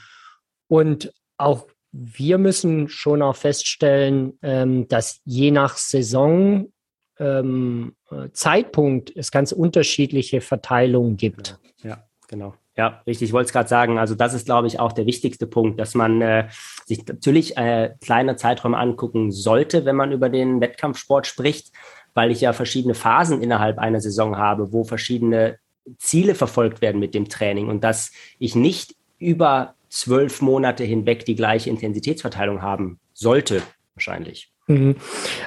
Und 0.71 1.11
auch 1.35 1.67
wir 1.91 2.37
müssen 2.37 2.87
schon 2.87 3.21
auch 3.21 3.35
feststellen, 3.35 4.39
ähm, 4.41 4.87
dass 4.87 5.19
je 5.25 5.51
nach 5.51 5.75
Saison 5.75 6.71
ähm, 7.19 7.93
äh, 8.09 8.29
Zeitpunkt 8.31 9.11
es 9.13 9.31
ganz 9.31 9.51
unterschiedliche 9.51 10.39
Verteilungen 10.39 11.17
gibt. 11.17 11.59
Ja, 11.83 11.89
ja 11.89 12.03
genau. 12.29 12.53
Ja, 12.77 13.01
richtig. 13.05 13.27
Ich 13.27 13.33
wollte 13.33 13.47
es 13.47 13.51
gerade 13.51 13.67
sagen. 13.67 13.99
Also 13.99 14.15
das 14.15 14.33
ist, 14.33 14.45
glaube 14.45 14.67
ich, 14.67 14.79
auch 14.79 14.93
der 14.93 15.05
wichtigste 15.05 15.45
Punkt, 15.45 15.77
dass 15.77 15.93
man 15.93 16.21
äh, 16.21 16.47
sich 16.85 17.05
natürlich 17.05 17.57
äh, 17.57 17.93
kleine 17.99 18.37
Zeiträume 18.37 18.77
angucken 18.77 19.33
sollte, 19.33 19.83
wenn 19.83 19.97
man 19.97 20.13
über 20.13 20.29
den 20.29 20.61
Wettkampfsport 20.61 21.27
spricht, 21.27 21.73
weil 22.13 22.31
ich 22.31 22.39
ja 22.39 22.53
verschiedene 22.53 22.93
Phasen 22.93 23.41
innerhalb 23.41 23.77
einer 23.77 23.99
Saison 23.99 24.37
habe, 24.37 24.71
wo 24.71 24.85
verschiedene 24.85 25.57
Ziele 25.97 26.33
verfolgt 26.33 26.79
werden 26.79 27.01
mit 27.01 27.13
dem 27.13 27.27
Training 27.27 27.67
und 27.67 27.83
dass 27.83 28.13
ich 28.39 28.55
nicht 28.55 28.95
über 29.19 29.75
zwölf 29.91 30.41
Monate 30.41 30.83
hinweg 30.83 31.25
die 31.25 31.35
gleiche 31.35 31.69
Intensitätsverteilung 31.69 32.61
haben 32.61 32.99
sollte, 33.13 33.61
wahrscheinlich. 33.93 34.51
Mhm. 34.67 34.95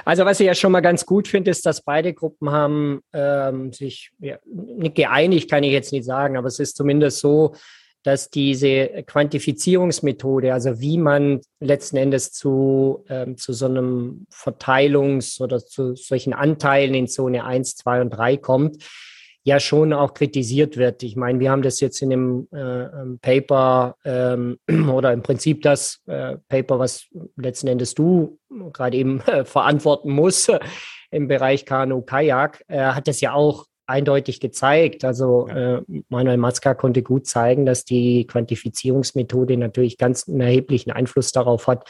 Also 0.05 0.23
was 0.23 0.39
ich 0.39 0.45
ja 0.45 0.55
schon 0.55 0.71
mal 0.71 0.81
ganz 0.81 1.05
gut 1.05 1.27
finde, 1.27 1.51
ist, 1.51 1.65
dass 1.65 1.81
beide 1.81 2.13
Gruppen 2.13 2.51
haben 2.51 3.01
ähm, 3.11 3.73
sich 3.73 4.11
ja, 4.19 4.37
geeinigt, 4.45 5.49
kann 5.49 5.63
ich 5.63 5.71
jetzt 5.71 5.91
nicht 5.91 6.05
sagen, 6.05 6.37
aber 6.37 6.47
es 6.47 6.59
ist 6.59 6.77
zumindest 6.77 7.19
so, 7.19 7.55
dass 8.03 8.29
diese 8.29 9.03
Quantifizierungsmethode, 9.07 10.53
also 10.53 10.79
wie 10.79 10.99
man 10.99 11.41
letzten 11.59 11.97
Endes 11.97 12.31
zu, 12.31 13.03
ähm, 13.09 13.35
zu 13.35 13.51
so 13.51 13.65
einem 13.65 14.27
Verteilungs- 14.31 15.41
oder 15.41 15.57
zu 15.57 15.95
solchen 15.95 16.33
Anteilen 16.33 16.93
in 16.93 17.07
Zone 17.07 17.43
1, 17.43 17.77
2 17.77 18.01
und 18.01 18.09
3 18.11 18.37
kommt, 18.37 18.83
ja 19.45 19.59
schon 19.59 19.93
auch 19.93 20.15
kritisiert 20.15 20.75
wird. 20.75 21.03
Ich 21.03 21.15
meine, 21.15 21.39
wir 21.39 21.51
haben 21.51 21.61
das 21.61 21.79
jetzt 21.79 22.01
in 22.01 22.09
dem 22.09 22.47
äh, 22.51 22.57
ähm, 22.57 23.19
Paper 23.21 23.95
ähm, 24.03 24.57
oder 24.91 25.13
im 25.13 25.21
Prinzip 25.21 25.61
das 25.61 26.01
äh, 26.07 26.37
Paper, 26.49 26.79
was 26.79 27.05
letzten 27.37 27.67
Endes 27.67 27.93
du 27.93 28.39
gerade 28.73 28.97
eben 28.97 29.21
äh, 29.21 29.45
verantworten 29.45 30.09
musst 30.09 30.51
im 31.11 31.27
Bereich 31.27 31.65
Kanu 31.65 32.01
Kajak, 32.01 32.63
äh, 32.67 32.79
hat 32.79 33.07
das 33.07 33.21
ja 33.21 33.33
auch 33.33 33.67
eindeutig 33.85 34.39
gezeigt. 34.39 35.05
Also 35.05 35.47
ja. 35.47 35.77
äh, 35.77 35.81
Manuel 36.09 36.37
Matzka 36.37 36.73
konnte 36.73 37.03
gut 37.03 37.27
zeigen, 37.27 37.67
dass 37.67 37.85
die 37.85 38.25
Quantifizierungsmethode 38.25 39.57
natürlich 39.57 39.99
ganz 39.99 40.27
einen 40.27 40.41
erheblichen 40.41 40.89
Einfluss 40.89 41.31
darauf 41.31 41.67
hat, 41.67 41.87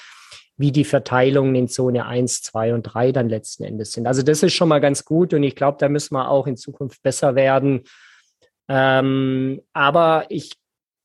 wie 0.58 0.72
die 0.72 0.86
Verteilungen 0.86 1.56
in 1.56 1.68
Zone 1.68 2.06
1, 2.06 2.44
2 2.44 2.74
und 2.74 2.84
3 2.84 3.12
dann 3.12 3.30
letzten 3.30 3.64
Endes 3.64 3.92
sind. 3.92 4.08
Also 4.08 4.22
das 4.22 4.44
ist 4.44 4.54
schon 4.54 4.70
mal 4.70 4.80
ganz 4.80 5.06
gut 5.06 5.34
und 5.34 5.44
ich 5.44 5.56
glaube, 5.56 5.78
da 5.80 5.90
müssen 5.90 6.16
wir 6.16 6.30
auch 6.30 6.48
in 6.48 6.58
Zukunft 6.58 7.04
besser 7.04 7.36
werden. 7.36 7.84
Ähm, 8.68 9.62
aber 9.74 10.26
ich 10.30 10.54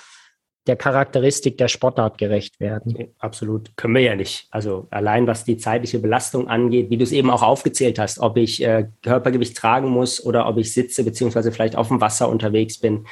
der 0.70 0.76
Charakteristik 0.76 1.58
der 1.58 1.66
Sportart 1.66 2.16
gerecht 2.16 2.60
werden. 2.60 3.08
Absolut. 3.18 3.76
Können 3.76 3.96
wir 3.96 4.02
ja 4.02 4.14
nicht. 4.14 4.46
Also 4.52 4.86
allein 4.90 5.26
was 5.26 5.44
die 5.44 5.56
zeitliche 5.56 5.98
Belastung 5.98 6.46
angeht, 6.46 6.90
wie 6.90 6.96
du 6.96 7.02
es 7.02 7.10
eben 7.10 7.28
auch 7.28 7.42
aufgezählt 7.42 7.98
hast, 7.98 8.20
ob 8.20 8.36
ich 8.36 8.62
äh, 8.62 8.86
Körpergewicht 9.02 9.56
tragen 9.56 9.88
muss 9.88 10.24
oder 10.24 10.46
ob 10.46 10.58
ich 10.58 10.72
sitze, 10.72 11.02
beziehungsweise 11.02 11.50
vielleicht 11.50 11.74
auf 11.74 11.88
dem 11.88 12.00
Wasser 12.00 12.28
unterwegs 12.28 12.78
bin. 12.78 13.04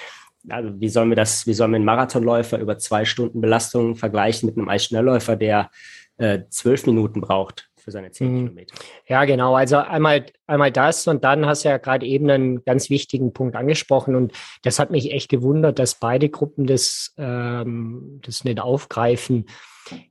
Also 0.49 0.71
wie 0.81 0.89
sollen 0.89 1.09
wir 1.09 1.17
das, 1.17 1.49
wie 1.49 1.53
sollen 1.53 1.73
wir 1.73 1.77
einen 1.77 1.85
Marathonläufer 1.85 2.61
über 2.61 2.79
zwei 2.79 3.05
Stunden 3.05 3.41
Belastung 3.41 3.97
vergleichen 3.97 4.47
mit 4.47 4.57
einem 4.57 4.69
Eisschnellläufer, 4.69 5.35
der 5.35 5.73
äh, 6.19 6.43
zwölf 6.51 6.87
Minuten 6.87 7.21
braucht? 7.21 7.68
Für 7.89 7.93
seine 7.93 8.11
zehn 8.11 8.33
mhm. 8.33 8.39
Kilometer. 8.41 8.75
Ja, 9.07 9.25
genau. 9.25 9.55
Also 9.55 9.79
einmal, 9.79 10.27
einmal 10.47 10.71
das 10.71 11.09
und 11.09 11.25
dann 11.25 11.47
hast 11.47 11.65
du 11.65 11.71
ja 11.71 11.79
gerade 11.79 12.05
eben 12.05 12.29
einen 12.29 12.63
ganz 12.65 12.91
wichtigen 12.91 13.33
Punkt 13.33 13.57
angesprochen 13.57 14.15
und 14.15 14.35
das 14.63 14.79
hat 14.79 14.91
mich 14.91 15.11
echt 15.11 15.31
gewundert, 15.31 15.79
dass 15.79 15.95
beide 15.95 16.29
Gruppen 16.29 16.67
das, 16.67 17.15
ähm, 17.17 18.21
das 18.23 18.45
nicht 18.45 18.61
aufgreifen. 18.61 19.47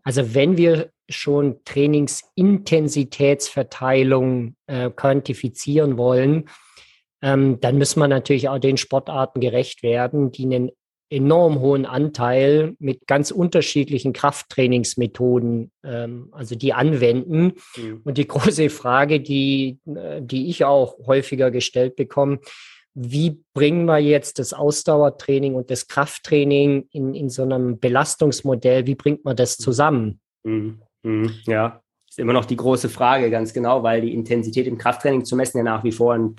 Also 0.04 0.34
wenn 0.34 0.58
wir 0.58 0.90
schon 1.08 1.64
Trainingsintensitätsverteilung 1.66 4.56
äh, 4.66 4.90
quantifizieren 4.90 6.00
wollen, 6.00 6.50
ähm, 7.22 7.60
dann 7.62 7.78
müssen 7.78 8.00
wir 8.00 8.08
natürlich 8.08 8.50
auch 8.50 8.58
den 8.58 8.78
Sportarten 8.78 9.40
gerecht 9.40 9.84
werden, 9.84 10.32
die 10.32 10.46
einen 10.46 10.72
enorm 11.10 11.60
hohen 11.60 11.86
Anteil 11.86 12.76
mit 12.80 13.08
ganz 13.08 13.32
unterschiedlichen 13.32 14.14
Krafttrainingsmethoden, 14.14 15.72
ähm, 15.84 16.30
also 16.32 16.56
die 16.56 16.74
anwenden. 16.74 17.54
Mhm. 17.78 18.02
Und 18.04 18.18
die 18.18 18.28
große 18.28 18.70
Frage, 18.70 19.20
die, 19.22 19.80
äh, 19.86 20.22
die 20.22 20.50
ich 20.50 20.66
auch 20.66 20.98
häufiger 21.06 21.52
gestellt 21.52 21.96
bekomme, 21.96 22.40
wie 22.94 23.44
bringen 23.54 23.86
wir 23.86 24.00
jetzt 24.00 24.40
das 24.40 24.54
Ausdauertraining 24.54 25.54
und 25.54 25.70
das 25.70 25.88
Krafttraining 25.88 26.88
in, 26.92 27.14
in 27.14 27.30
so 27.30 27.44
einem 27.44 27.80
Belastungsmodell, 27.80 28.88
wie 28.88 28.96
bringt 28.96 29.24
man 29.24 29.36
das 29.36 29.58
zusammen? 29.58 30.20
Mhm. 30.44 30.82
Mhm. 31.04 31.32
Ja, 31.46 31.82
ist 32.10 32.20
immer 32.20 32.34
noch 32.34 32.46
die 32.46 32.58
große 32.58 32.90
Frage, 32.90 33.30
ganz 33.30 33.54
genau, 33.54 33.84
weil 33.84 34.02
die 34.02 34.14
Intensität 34.14 34.68
im 34.68 34.78
Krafttraining 34.78 35.26
zu 35.26 35.36
messen 35.36 35.60
ja 35.60 35.64
nach 35.64 35.84
wie 35.84 35.92
vor 35.92 36.16
ein, 36.16 36.36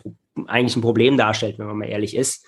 eigentlich 0.46 0.76
ein 0.76 0.82
Problem 0.82 1.16
darstellt, 1.16 1.58
wenn 1.58 1.66
man 1.66 1.78
mal 1.78 1.88
ehrlich 1.88 2.16
ist 2.16 2.44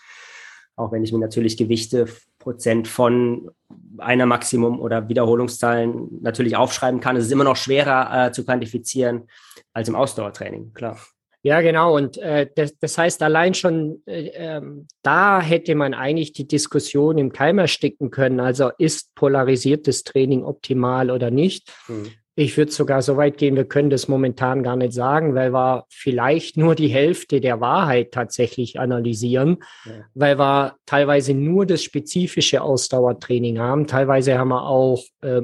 auch 0.76 0.92
wenn 0.92 1.04
ich 1.04 1.12
mir 1.12 1.18
natürlich 1.18 1.56
Gewichte 1.56 2.06
Prozent 2.38 2.88
von 2.88 3.50
einer 3.98 4.26
Maximum- 4.26 4.80
oder 4.80 5.08
Wiederholungszahlen 5.08 6.20
natürlich 6.22 6.56
aufschreiben 6.56 7.00
kann, 7.00 7.16
ist 7.16 7.26
es 7.26 7.30
immer 7.30 7.44
noch 7.44 7.56
schwerer 7.56 8.28
äh, 8.28 8.32
zu 8.32 8.44
quantifizieren 8.44 9.28
als 9.72 9.88
im 9.88 9.94
Ausdauertraining, 9.94 10.72
klar. 10.72 10.98
Ja, 11.42 11.62
genau. 11.62 11.96
Und 11.96 12.18
äh, 12.18 12.48
das, 12.54 12.76
das 12.78 12.98
heißt, 12.98 13.22
allein 13.22 13.54
schon 13.54 14.02
äh, 14.06 14.30
ähm, 14.34 14.86
da 15.02 15.40
hätte 15.40 15.74
man 15.74 15.94
eigentlich 15.94 16.32
die 16.32 16.46
Diskussion 16.46 17.16
im 17.16 17.32
Keim 17.32 17.58
ersticken 17.58 18.10
können. 18.10 18.40
Also 18.40 18.70
ist 18.76 19.14
polarisiertes 19.14 20.04
Training 20.04 20.44
optimal 20.44 21.10
oder 21.10 21.30
nicht? 21.30 21.72
Mhm. 21.88 22.12
Ich 22.36 22.56
würde 22.56 22.70
sogar 22.70 23.02
so 23.02 23.16
weit 23.16 23.38
gehen, 23.38 23.56
wir 23.56 23.64
können 23.64 23.90
das 23.90 24.08
momentan 24.08 24.62
gar 24.62 24.76
nicht 24.76 24.92
sagen, 24.92 25.34
weil 25.34 25.52
wir 25.52 25.84
vielleicht 25.88 26.56
nur 26.56 26.74
die 26.74 26.88
Hälfte 26.88 27.40
der 27.40 27.60
Wahrheit 27.60 28.12
tatsächlich 28.12 28.78
analysieren, 28.78 29.58
ja. 29.84 29.92
weil 30.14 30.38
wir 30.38 30.76
teilweise 30.86 31.34
nur 31.34 31.66
das 31.66 31.82
spezifische 31.82 32.62
Ausdauertraining 32.62 33.58
haben. 33.58 33.86
Teilweise 33.86 34.38
haben 34.38 34.48
wir 34.48 34.62
auch 34.62 35.02
äh, 35.22 35.42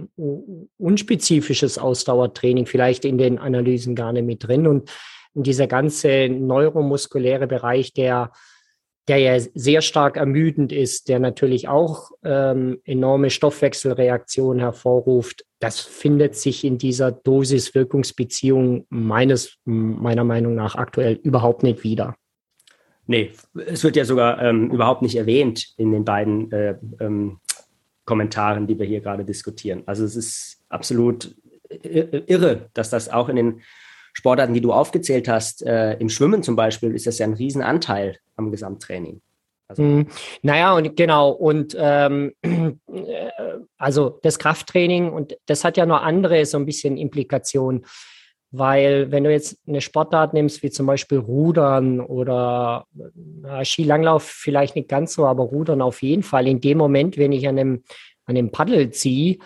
unspezifisches 0.78 1.76
Ausdauertraining 1.76 2.66
vielleicht 2.66 3.04
in 3.04 3.18
den 3.18 3.38
Analysen 3.38 3.94
gar 3.94 4.12
nicht 4.12 4.24
mit 4.24 4.46
drin. 4.46 4.66
Und 4.66 4.88
dieser 5.34 5.66
ganze 5.66 6.28
neuromuskuläre 6.30 7.46
Bereich, 7.46 7.92
der 7.92 8.30
der 9.08 9.18
ja 9.18 9.38
sehr 9.54 9.82
stark 9.82 10.16
ermüdend 10.16 10.72
ist, 10.72 11.08
der 11.08 11.20
natürlich 11.20 11.68
auch 11.68 12.10
ähm, 12.24 12.80
enorme 12.84 13.30
Stoffwechselreaktionen 13.30 14.60
hervorruft, 14.60 15.44
das 15.60 15.80
findet 15.80 16.34
sich 16.34 16.64
in 16.64 16.76
dieser 16.78 17.12
Dosis-Wirkungsbeziehung 17.12 18.86
meines, 18.88 19.58
meiner 19.64 20.24
Meinung 20.24 20.54
nach 20.54 20.74
aktuell 20.74 21.14
überhaupt 21.22 21.62
nicht 21.62 21.84
wieder. 21.84 22.16
Nee, 23.06 23.30
es 23.66 23.84
wird 23.84 23.94
ja 23.94 24.04
sogar 24.04 24.42
ähm, 24.42 24.70
überhaupt 24.72 25.02
nicht 25.02 25.14
erwähnt 25.14 25.74
in 25.76 25.92
den 25.92 26.04
beiden 26.04 26.50
äh, 26.50 26.76
ähm, 26.98 27.38
Kommentaren, 28.04 28.66
die 28.66 28.78
wir 28.78 28.86
hier 28.86 29.00
gerade 29.00 29.24
diskutieren. 29.24 29.84
Also 29.86 30.04
es 30.04 30.16
ist 30.16 30.64
absolut 30.68 31.36
irre, 31.68 32.70
dass 32.74 32.90
das 32.90 33.08
auch 33.08 33.28
in 33.28 33.36
den 33.36 33.60
Sportarten, 34.12 34.54
die 34.54 34.60
du 34.60 34.72
aufgezählt 34.72 35.28
hast, 35.28 35.62
äh, 35.64 35.94
im 35.94 36.08
Schwimmen 36.08 36.42
zum 36.42 36.56
Beispiel, 36.56 36.94
ist 36.94 37.06
das 37.06 37.18
ja 37.18 37.26
ein 37.26 37.34
Riesenanteil 37.34 38.18
am 38.36 38.50
Gesamttraining. 38.50 39.20
Also. 39.68 39.82
Mhm. 39.82 40.06
Naja, 40.42 40.74
und 40.74 40.96
genau, 40.96 41.30
und 41.30 41.76
ähm, 41.78 42.34
also 43.78 44.20
das 44.22 44.38
Krafttraining, 44.38 45.10
und 45.10 45.36
das 45.46 45.64
hat 45.64 45.76
ja 45.76 45.86
noch 45.86 46.02
andere 46.02 46.44
so 46.46 46.56
ein 46.56 46.66
bisschen 46.66 46.96
Implikationen, 46.96 47.84
weil 48.52 49.10
wenn 49.10 49.24
du 49.24 49.32
jetzt 49.32 49.58
eine 49.66 49.80
Sportart 49.80 50.34
nimmst, 50.34 50.62
wie 50.62 50.70
zum 50.70 50.86
Beispiel 50.86 51.18
Rudern 51.18 52.00
oder 52.00 52.86
äh, 53.44 53.64
Skilanglauf 53.64 54.22
vielleicht 54.22 54.76
nicht 54.76 54.88
ganz 54.88 55.14
so, 55.14 55.26
aber 55.26 55.44
Rudern 55.44 55.82
auf 55.82 56.00
jeden 56.02 56.22
Fall, 56.22 56.46
in 56.46 56.60
dem 56.60 56.78
Moment, 56.78 57.18
wenn 57.18 57.32
ich 57.32 57.48
an 57.48 57.58
einem, 57.58 57.82
an 58.24 58.36
einem 58.36 58.52
Paddel 58.52 58.90
ziehe, 58.90 59.38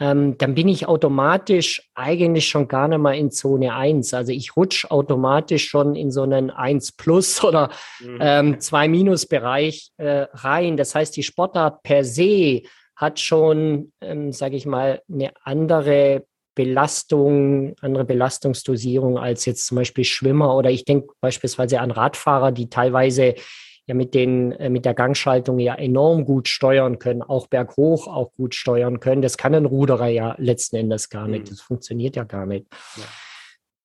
ähm, 0.00 0.38
dann 0.38 0.54
bin 0.54 0.68
ich 0.68 0.86
automatisch 0.86 1.90
eigentlich 1.94 2.48
schon 2.48 2.68
gar 2.68 2.88
nicht 2.88 2.98
mal 2.98 3.16
in 3.16 3.30
Zone 3.30 3.74
1. 3.74 4.14
Also 4.14 4.32
ich 4.32 4.56
rutsche 4.56 4.90
automatisch 4.90 5.68
schon 5.68 5.96
in 5.96 6.10
so 6.10 6.22
einen 6.22 6.50
1 6.50 6.92
Plus 6.92 7.42
oder 7.44 7.70
mhm. 8.00 8.18
ähm, 8.20 8.60
2 8.60 8.88
Minus 8.88 9.26
Bereich 9.26 9.90
äh, 9.96 10.26
rein. 10.32 10.76
Das 10.76 10.94
heißt, 10.94 11.16
die 11.16 11.22
Sportart 11.22 11.82
per 11.82 12.04
se 12.04 12.62
hat 12.94 13.20
schon, 13.20 13.92
ähm, 14.00 14.32
sage 14.32 14.56
ich 14.56 14.66
mal, 14.66 15.02
eine 15.12 15.32
andere 15.42 16.24
Belastung, 16.54 17.76
andere 17.80 18.04
Belastungsdosierung 18.04 19.16
als 19.16 19.44
jetzt 19.44 19.66
zum 19.66 19.76
Beispiel 19.76 20.02
Schwimmer 20.02 20.56
oder 20.56 20.70
ich 20.70 20.84
denke 20.84 21.14
beispielsweise 21.20 21.80
an 21.80 21.92
Radfahrer, 21.92 22.50
die 22.50 22.68
teilweise 22.68 23.36
ja 23.88 23.94
mit 23.94 24.14
den 24.14 24.52
äh, 24.52 24.68
mit 24.70 24.84
der 24.84 24.94
Gangschaltung 24.94 25.58
ja 25.58 25.74
enorm 25.74 26.24
gut 26.24 26.46
steuern 26.46 26.98
können, 26.98 27.22
auch 27.22 27.48
berghoch 27.48 28.06
auch 28.06 28.32
gut 28.34 28.54
steuern 28.54 29.00
können. 29.00 29.22
Das 29.22 29.36
kann 29.36 29.54
ein 29.54 29.64
Ruderer 29.64 30.08
ja 30.08 30.36
letzten 30.38 30.76
Endes 30.76 31.08
gar 31.08 31.26
nicht. 31.26 31.46
Mhm. 31.46 31.50
Das 31.50 31.60
funktioniert 31.60 32.14
ja 32.14 32.24
gar 32.24 32.46
nicht. 32.46 32.66
Ja. 32.96 33.04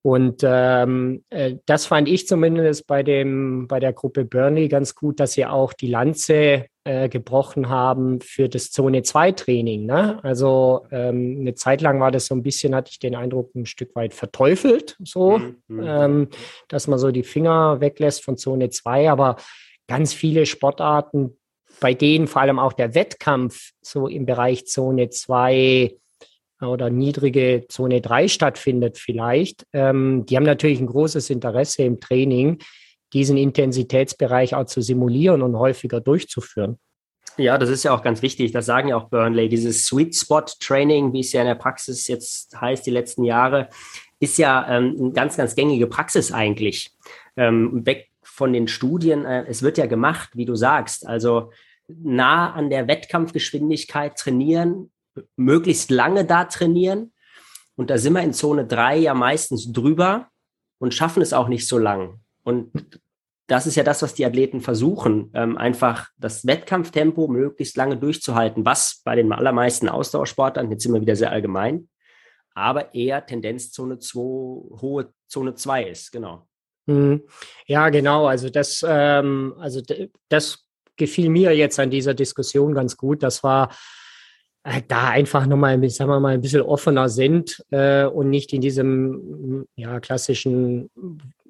Und 0.06 0.42
ähm, 0.44 1.24
äh, 1.30 1.56
das 1.66 1.86
fand 1.86 2.10
ich 2.10 2.28
zumindest 2.28 2.86
bei 2.88 3.04
dem 3.04 3.68
bei 3.70 3.80
der 3.80 3.94
Gruppe 3.94 4.26
Burnley 4.26 4.68
ganz 4.68 4.96
gut, 4.96 5.22
dass 5.22 5.32
sie 5.32 5.46
auch 5.46 5.72
die 5.72 5.88
Lanze 5.88 6.66
äh, 6.84 7.08
gebrochen 7.08 7.70
haben 7.70 8.20
für 8.20 8.50
das 8.50 8.70
Zone 8.70 9.04
2 9.04 9.32
Training. 9.32 9.86
Ne? 9.86 10.22
Also 10.22 10.86
ähm, 10.92 11.38
eine 11.40 11.56
Zeit 11.56 11.80
lang 11.80 12.02
war 12.02 12.12
das 12.12 12.26
so 12.26 12.36
ein 12.36 12.44
bisschen, 12.44 12.76
hatte 12.76 12.92
ich 12.92 13.00
den 13.00 13.16
Eindruck, 13.16 13.56
ein 13.56 13.66
Stück 13.66 13.96
weit 13.96 14.14
verteufelt, 14.14 14.98
so, 15.02 15.38
mhm. 15.38 15.56
mhm. 15.68 15.84
ähm, 15.88 16.28
dass 16.68 16.90
man 16.90 17.00
so 17.00 17.12
die 17.12 17.24
Finger 17.24 17.80
weglässt 17.80 18.26
von 18.26 18.36
Zone 18.36 18.70
2, 18.70 19.10
aber 19.10 19.38
ganz 19.88 20.14
viele 20.14 20.46
Sportarten, 20.46 21.38
bei 21.80 21.94
denen 21.94 22.28
vor 22.28 22.42
allem 22.42 22.60
auch 22.60 22.74
der 22.74 22.96
Wettkampf 22.96 23.72
so 23.82 24.08
im 24.08 24.26
Bereich 24.26 24.66
Zone 24.68 25.10
2 25.10 25.96
oder 26.62 26.90
niedrige 26.90 27.66
Zone 27.68 28.02
3 28.02 28.28
stattfindet 28.28 28.98
vielleicht, 28.98 29.66
ähm, 29.74 30.26
die 30.26 30.38
haben 30.38 30.44
natürlich 30.44 30.80
ein 30.80 30.88
großes 30.88 31.30
Interesse 31.30 31.84
im 31.84 32.00
Training, 32.00 32.60
diesen 33.12 33.38
Intensitätsbereich 33.38 34.56
auch 34.56 34.66
zu 34.66 34.82
simulieren 34.82 35.42
und 35.42 35.58
häufiger 35.58 36.00
durchzuführen. 36.00 36.80
Ja, 37.38 37.58
das 37.58 37.70
ist 37.70 37.84
ja 37.84 37.96
auch 37.96 38.04
ganz 38.04 38.22
wichtig. 38.22 38.52
Das 38.52 38.66
sagen 38.66 38.90
ja 38.90 38.98
auch 38.98 39.10
Burnley. 39.10 39.50
Dieses 39.50 39.86
Sweet 39.86 40.16
Spot 40.16 40.46
Training, 40.60 41.14
wie 41.14 41.22
es 41.22 41.32
ja 41.32 41.42
in 41.42 41.48
der 41.48 41.56
Praxis 41.56 42.08
jetzt 42.08 42.60
heißt, 42.60 42.86
die 42.86 42.92
letzten 42.92 43.24
Jahre, 43.24 43.70
ist 44.20 44.38
ja 44.38 44.66
ähm, 44.70 44.96
eine 45.00 45.12
ganz, 45.12 45.38
ganz 45.38 45.56
gängige 45.56 45.88
Praxis 45.88 46.32
eigentlich. 46.32 46.92
Ähm, 47.36 47.86
weg 47.86 48.10
von 48.34 48.52
den 48.52 48.68
Studien, 48.68 49.26
äh, 49.26 49.46
es 49.48 49.62
wird 49.62 49.78
ja 49.78 49.86
gemacht, 49.86 50.32
wie 50.34 50.46
du 50.46 50.56
sagst. 50.56 51.08
Also 51.08 51.52
nah 51.88 52.52
an 52.52 52.72
der 52.72 52.88
Wettkampfgeschwindigkeit 52.88 54.18
trainieren, 54.18 54.92
möglichst 55.36 55.92
lange 55.92 56.26
da 56.26 56.46
trainieren. 56.46 57.14
Und 57.76 57.92
da 57.92 58.00
sind 58.00 58.14
wir 58.14 58.24
in 58.24 58.34
Zone 58.34 58.66
3 58.66 58.98
ja 58.98 59.14
meistens 59.14 59.72
drüber 59.72 60.30
und 60.80 60.96
schaffen 60.96 61.22
es 61.22 61.34
auch 61.34 61.48
nicht 61.48 61.68
so 61.68 61.78
lang. 61.78 62.22
Und 62.44 63.00
das 63.46 63.68
ist 63.68 63.76
ja 63.76 63.84
das, 63.84 64.02
was 64.02 64.16
die 64.16 64.26
Athleten 64.26 64.62
versuchen, 64.62 65.30
ähm, 65.36 65.56
einfach 65.58 66.10
das 66.18 66.48
Wettkampftempo 66.48 67.28
möglichst 67.28 67.78
lange 67.78 67.98
durchzuhalten, 67.98 68.66
was 68.66 69.02
bei 69.06 69.16
den 69.16 69.32
allermeisten 69.32 69.90
Ausdauersportlern, 69.90 70.72
jetzt 70.72 70.84
sind 70.84 70.94
wir 70.94 71.02
wieder 71.02 71.16
sehr 71.16 71.32
allgemein, 71.32 71.88
aber 72.56 72.96
eher 72.96 73.24
Tendenzzone 73.26 74.00
2, 74.00 74.20
hohe 74.82 75.14
Zone 75.28 75.54
2 75.54 75.84
ist, 75.84 76.12
genau. 76.12 76.48
Mhm. 76.86 77.24
Ja, 77.66 77.90
genau. 77.90 78.28
Also 78.28 78.50
das, 78.50 78.84
ähm, 78.88 79.56
also 79.60 79.82
das 80.30 80.66
gefiel 80.96 81.30
mir 81.30 81.56
jetzt 81.56 81.80
an 81.80 81.90
dieser 81.90 82.14
Diskussion 82.14 82.74
ganz 82.74 82.98
gut. 82.98 83.24
Das 83.24 83.44
war 83.44 83.70
äh, 84.64 84.82
da 84.88 85.10
einfach 85.10 85.46
nochmal, 85.46 85.90
sagen 85.90 86.10
wir 86.10 86.20
mal, 86.20 86.34
ein 86.34 86.42
bisschen 86.42 86.62
offener 86.62 87.10
sind 87.10 87.64
äh, 87.72 88.06
und 88.06 88.30
nicht 88.30 88.54
in 88.54 88.62
diesem 88.62 89.68
ja, 89.76 90.00
klassischen 90.00 90.90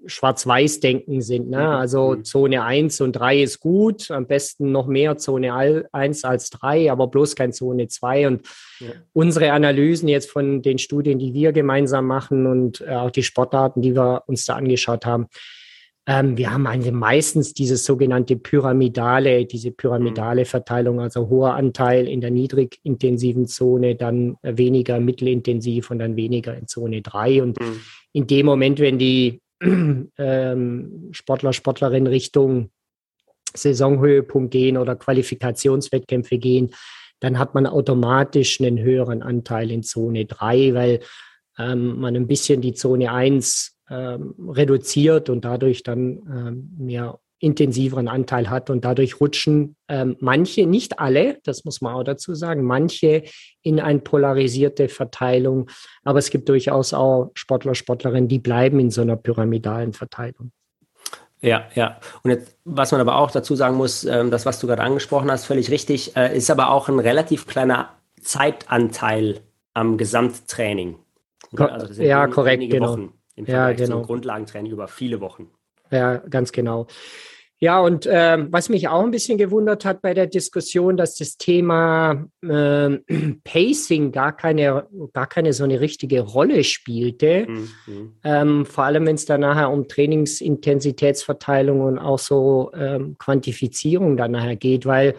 Schwarz-Weiß-Denken 0.06 1.22
sind. 1.22 1.50
Ne? 1.50 1.58
Mhm. 1.58 1.64
Also 1.64 2.16
mhm. 2.16 2.24
Zone 2.24 2.64
1 2.64 3.02
und 3.02 3.14
3 3.14 3.42
ist 3.42 3.60
gut, 3.60 4.12
am 4.12 4.28
besten 4.28 4.72
noch 4.72 4.88
mehr 4.88 5.18
Zone 5.18 5.86
1 5.92 6.24
als 6.24 6.50
3, 6.50 6.92
aber 6.92 7.08
bloß 7.08 7.36
kein 7.36 7.54
Zone 7.54 7.88
2. 7.88 8.28
Und 8.28 8.48
ja. 8.80 8.88
unsere 9.14 9.52
Analysen 9.52 10.08
jetzt 10.08 10.30
von 10.30 10.62
den 10.62 10.78
Studien, 10.78 11.20
die 11.20 11.34
wir 11.34 11.52
gemeinsam 11.52 12.08
machen 12.08 12.46
und 12.46 12.82
äh, 12.82 12.96
auch 12.96 13.12
die 13.12 13.24
Sportarten, 13.24 13.82
die 13.82 13.96
wir 13.96 14.24
uns 14.28 14.46
da 14.46 14.56
angeschaut 14.56 15.06
haben, 15.06 15.28
ähm, 16.06 16.38
wir 16.38 16.52
haben 16.52 16.68
eigentlich 16.68 16.94
meistens 16.94 17.54
diese 17.54 17.78
sogenannte 17.78 18.36
pyramidale, 18.36 19.46
diese 19.46 19.72
pyramidale 19.72 20.42
mhm. 20.42 20.46
Verteilung, 20.46 21.00
also 21.00 21.30
hoher 21.30 21.54
Anteil 21.54 22.08
in 22.08 22.20
der 22.20 22.32
niedrigintensiven 22.32 23.48
Zone, 23.48 23.96
dann 23.96 24.36
weniger 24.42 25.00
mittelintensiv 25.00 25.92
und 25.92 26.00
dann 26.00 26.18
weniger 26.18 26.58
in 26.58 26.68
Zone 26.68 27.02
3. 27.02 27.42
Und 27.42 27.60
mhm. 27.60 27.80
in 28.12 28.28
dem 28.28 28.46
Moment, 28.46 28.80
wenn 28.80 29.00
die 29.00 29.43
ähm, 30.18 31.10
Sportler, 31.12 31.54
Sportlerinnen 31.54 32.08
Richtung 32.08 32.72
Saisonhöhepunkt 33.56 34.52
gehen 34.52 34.78
oder 34.78 34.96
Qualifikationswettkämpfe 34.96 36.38
gehen, 36.38 36.74
dann 37.20 37.40
hat 37.40 37.54
man 37.54 37.68
automatisch 37.68 38.60
einen 38.60 38.80
höheren 38.80 39.22
Anteil 39.22 39.72
in 39.72 39.84
Zone 39.84 40.26
3, 40.26 40.74
weil 40.74 41.00
ähm, 41.58 42.00
man 42.00 42.16
ein 42.16 42.28
bisschen 42.28 42.62
die 42.62 42.74
Zone 42.74 43.12
1 43.12 43.78
ähm, 43.90 44.36
reduziert 44.50 45.30
und 45.30 45.46
dadurch 45.46 45.84
dann 45.84 46.02
ähm, 46.28 46.76
mehr 46.78 47.20
intensiveren 47.44 48.08
Anteil 48.08 48.50
hat 48.50 48.70
und 48.70 48.86
dadurch 48.86 49.20
rutschen 49.20 49.76
ähm, 49.90 50.16
manche, 50.22 50.66
nicht 50.66 51.00
alle, 51.00 51.40
das 51.44 51.66
muss 51.66 51.82
man 51.82 51.94
auch 51.94 52.04
dazu 52.04 52.34
sagen, 52.34 52.64
manche 52.64 53.24
in 53.62 53.82
eine 53.82 54.00
polarisierte 54.00 54.88
Verteilung, 54.88 55.70
aber 56.04 56.20
es 56.20 56.30
gibt 56.30 56.48
durchaus 56.48 56.94
auch 56.94 57.32
Sportler, 57.34 57.76
Sportlerinnen, 57.76 58.30
die 58.30 58.40
bleiben 58.40 58.80
in 58.80 58.92
so 58.92 59.02
einer 59.02 59.18
pyramidalen 59.18 59.92
Verteilung. 59.92 60.52
Ja, 61.42 61.66
ja. 61.76 62.00
Und 62.24 62.32
jetzt, 62.32 62.56
was 62.64 62.94
man 62.94 63.02
aber 63.02 63.18
auch 63.18 63.30
dazu 63.30 63.56
sagen 63.56 63.76
muss, 63.76 64.06
ähm, 64.06 64.32
das, 64.32 64.46
was 64.46 64.62
du 64.62 64.68
gerade 64.68 64.82
angesprochen 64.82 65.30
hast, 65.30 65.46
völlig 65.46 65.70
richtig, 65.70 66.16
äh, 66.16 66.38
ist 66.38 66.50
aber 66.50 66.70
auch 66.70 66.88
ein 66.88 67.00
relativ 67.00 67.46
kleiner 67.46 67.90
Zeitanteil 68.22 69.42
am 69.74 69.98
Gesamttraining. 69.98 70.96
Also 71.58 72.02
ja, 72.02 72.26
korrekt, 72.28 72.64
genau. 72.72 72.94
Wochen 72.94 73.14
im 73.36 73.46
Vergleich 73.46 73.80
ja, 73.80 73.86
genau. 73.86 73.98
zum 73.98 74.06
Grundlagentraining 74.06 74.72
über 74.72 74.88
viele 74.88 75.20
Wochen. 75.20 75.50
Ja, 75.92 76.18
ganz 76.18 76.54
genau. 76.54 76.88
Ja, 77.64 77.80
und 77.80 78.06
äh, 78.06 78.46
was 78.52 78.68
mich 78.68 78.90
auch 78.90 79.06
ein 79.06 79.12
bisschen 79.12 79.38
gewundert 79.38 79.86
hat 79.86 80.02
bei 80.02 80.14
der 80.14 80.28
Diskussion, 80.28 80.98
dass 80.98 81.16
das 81.16 81.38
Thema 81.38 82.28
äh, 82.42 82.90
Pacing 83.46 84.12
gar 84.12 84.36
keine, 84.36 84.86
gar 85.14 85.28
keine 85.28 85.54
so 85.54 85.64
eine 85.64 85.80
richtige 85.80 86.20
Rolle 86.20 86.66
spielte. 86.66 87.48
Mhm. 87.48 88.16
Ähm, 88.26 88.66
vor 88.66 88.84
allem, 88.84 89.06
wenn 89.06 89.16
es 89.16 89.26
dann 89.26 89.40
nachher 89.40 89.72
um 89.72 89.88
Trainingsintensitätsverteilung 89.88 91.80
und 91.80 92.00
auch 92.00 92.20
so 92.20 92.70
ähm, 92.76 93.16
Quantifizierung 93.18 94.18
dann 94.18 94.32
nachher 94.32 94.58
geht, 94.58 94.86
weil, 94.86 95.16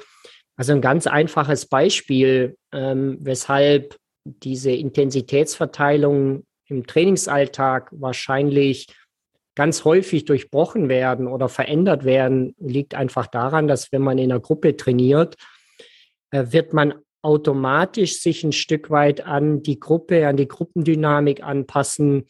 also 0.55 0.75
ein 0.75 0.83
ganz 0.83 1.07
einfaches 1.07 1.65
Beispiel, 1.65 2.59
ähm, 2.75 3.17
weshalb 3.21 3.97
diese 4.27 4.71
Intensitätsverteilung 4.71 6.45
im 6.67 6.87
Trainingsalltag 6.87 7.89
wahrscheinlich 7.93 8.89
ganz 9.55 9.85
häufig 9.85 10.25
durchbrochen 10.25 10.89
werden 10.89 11.27
oder 11.27 11.49
verändert 11.49 12.05
werden, 12.05 12.55
liegt 12.59 12.95
einfach 12.95 13.27
daran, 13.27 13.69
dass 13.69 13.93
wenn 13.93 14.03
man 14.03 14.19
in 14.19 14.33
einer 14.33 14.41
Gruppe 14.41 14.77
trainiert, 14.77 15.37
äh, 16.31 16.47
wird 16.51 16.73
man 16.73 16.95
automatisch 17.23 18.21
sich 18.21 18.45
ein 18.45 18.53
Stück 18.53 18.91
weit 18.91 19.25
an 19.25 19.63
die 19.63 19.81
Gruppe, 19.81 20.27
an 20.29 20.37
die 20.37 20.49
Gruppendynamik 20.49 21.43
anpassen. 21.43 22.27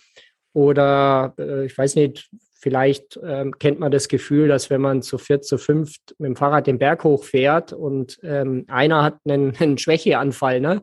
Oder 0.53 1.35
äh, 1.39 1.67
ich 1.67 1.77
weiß 1.77 1.97
nicht, 1.97 2.31
vielleicht 2.53 3.19
ähm, 3.23 3.59
kennt 3.59 3.81
man 3.81 3.91
das 3.91 4.09
Gefühl, 4.09 4.49
dass 4.49 4.71
wenn 4.71 4.81
man 4.81 5.03
zu 5.03 5.19
viert, 5.19 5.45
zu 5.45 5.59
fünft 5.59 6.15
mit 6.19 6.29
dem 6.29 6.37
Fahrrad 6.37 6.67
den 6.67 6.79
Berg 6.79 7.05
hochfährt 7.05 7.73
und 7.73 8.19
ähm, 8.23 8.65
einer 8.69 9.03
hat 9.03 9.19
einen, 9.25 9.57
einen 9.61 9.79
Schwächeanfall, 9.79 10.61
ne? 10.61 10.81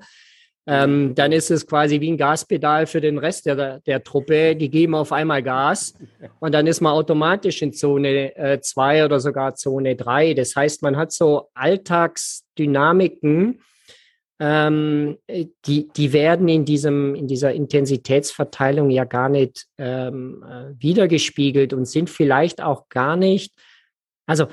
Ähm, 0.68 1.16
dann 1.16 1.32
ist 1.32 1.50
es 1.50 1.66
quasi 1.66 2.00
wie 2.02 2.12
ein 2.12 2.18
Gaspedal 2.18 2.86
für 2.86 3.02
den 3.02 3.18
Rest 3.18 3.48
der, 3.48 3.80
der 3.80 4.04
Truppe. 4.04 4.56
Die 4.56 4.70
geben 4.70 4.94
auf 4.94 5.12
einmal 5.12 5.42
Gas 5.42 5.96
und 6.40 6.54
dann 6.54 6.68
ist 6.68 6.82
man 6.82 6.94
automatisch 6.94 7.62
in 7.62 7.74
Zone 7.74 8.60
2 8.62 8.98
äh, 8.98 9.04
oder 9.04 9.20
sogar 9.20 9.56
Zone 9.56 9.96
3. 9.96 10.36
Das 10.36 10.56
heißt, 10.56 10.84
man 10.84 10.98
hat 10.98 11.12
so 11.12 11.50
Alltagsdynamiken, 11.56 13.62
ähm, 14.40 15.18
die, 15.66 15.90
die 15.90 16.14
werden 16.14 16.48
in, 16.48 16.66
diesem, 16.66 17.16
in 17.16 17.28
dieser 17.28 17.54
Intensitätsverteilung 17.54 18.90
ja 18.90 19.06
gar 19.06 19.30
nicht 19.30 19.68
ähm, 19.78 20.44
äh, 20.48 20.74
wiedergespiegelt 20.82 21.74
und 21.74 21.86
sind 21.86 22.10
vielleicht 22.10 22.62
auch 22.62 22.90
gar 22.90 23.16
nicht 23.16 23.54
also 24.28 24.48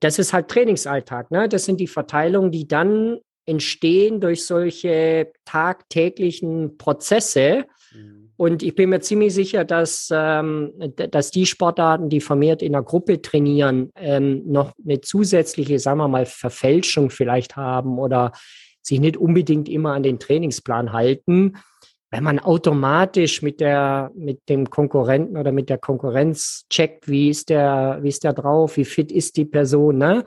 das 0.00 0.20
ist 0.20 0.32
halt 0.32 0.46
Trainingsalltag. 0.46 1.32
Ne? 1.32 1.48
Das 1.48 1.64
sind 1.64 1.80
die 1.80 1.88
Verteilungen, 1.88 2.52
die 2.52 2.68
dann 2.68 3.18
entstehen 3.46 4.20
durch 4.20 4.44
solche 4.44 5.32
tagtäglichen 5.44 6.76
Prozesse. 6.76 7.64
Mhm. 7.94 8.32
Und 8.36 8.62
ich 8.62 8.74
bin 8.74 8.90
mir 8.90 9.00
ziemlich 9.00 9.32
sicher, 9.32 9.64
dass, 9.64 10.08
ähm, 10.12 10.72
dass 11.10 11.30
die 11.30 11.46
Sportarten, 11.46 12.10
die 12.10 12.20
vermehrt 12.20 12.60
in 12.60 12.72
der 12.72 12.82
Gruppe 12.82 13.22
trainieren, 13.22 13.90
ähm, 13.96 14.42
noch 14.46 14.72
eine 14.84 15.00
zusätzliche, 15.00 15.78
sagen 15.78 15.98
wir 15.98 16.08
mal, 16.08 16.26
Verfälschung 16.26 17.08
vielleicht 17.08 17.56
haben 17.56 17.98
oder 17.98 18.32
sich 18.82 19.00
nicht 19.00 19.16
unbedingt 19.16 19.68
immer 19.68 19.94
an 19.94 20.02
den 20.02 20.18
Trainingsplan 20.18 20.92
halten, 20.92 21.54
wenn 22.10 22.22
man 22.22 22.38
automatisch 22.38 23.42
mit 23.42 23.60
der, 23.60 24.12
mit 24.14 24.48
dem 24.48 24.70
Konkurrenten 24.70 25.36
oder 25.36 25.50
mit 25.50 25.68
der 25.68 25.78
Konkurrenz 25.78 26.64
checkt, 26.70 27.08
wie 27.08 27.30
ist 27.30 27.48
der, 27.48 27.98
wie 28.02 28.08
ist 28.08 28.22
der 28.22 28.32
drauf, 28.32 28.76
wie 28.76 28.84
fit 28.84 29.10
ist 29.10 29.36
die 29.36 29.44
Person, 29.44 29.98
ne? 29.98 30.24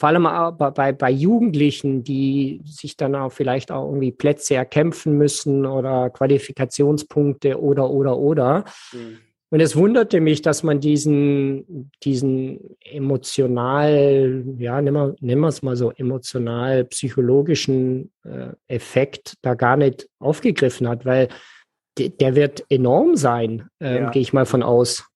Vor 0.00 0.08
allem 0.08 0.22
bei, 0.56 0.92
bei 0.92 1.10
Jugendlichen, 1.10 2.02
die 2.02 2.62
sich 2.64 2.96
dann 2.96 3.14
auch 3.14 3.32
vielleicht 3.32 3.70
auch 3.70 3.84
irgendwie 3.84 4.12
Plätze 4.12 4.54
erkämpfen 4.54 5.18
müssen 5.18 5.66
oder 5.66 6.08
Qualifikationspunkte 6.08 7.60
oder, 7.60 7.90
oder, 7.90 8.16
oder. 8.16 8.64
Mhm. 8.94 9.18
Und 9.50 9.60
es 9.60 9.76
wunderte 9.76 10.22
mich, 10.22 10.40
dass 10.40 10.62
man 10.62 10.80
diesen, 10.80 11.90
diesen 12.02 12.78
emotional, 12.82 14.42
ja, 14.56 14.80
nehmen 14.80 15.16
wir, 15.20 15.48
es 15.48 15.60
mal 15.60 15.76
so, 15.76 15.90
emotional 15.90 16.86
psychologischen 16.86 18.10
äh, 18.24 18.52
Effekt 18.68 19.34
da 19.42 19.52
gar 19.52 19.76
nicht 19.76 20.08
aufgegriffen 20.18 20.88
hat, 20.88 21.04
weil 21.04 21.28
der 21.98 22.36
wird 22.36 22.64
enorm 22.70 23.16
sein, 23.16 23.68
äh, 23.82 23.98
ja. 23.98 24.10
gehe 24.10 24.22
ich 24.22 24.32
mal 24.32 24.46
von 24.46 24.62
aus. 24.62 25.10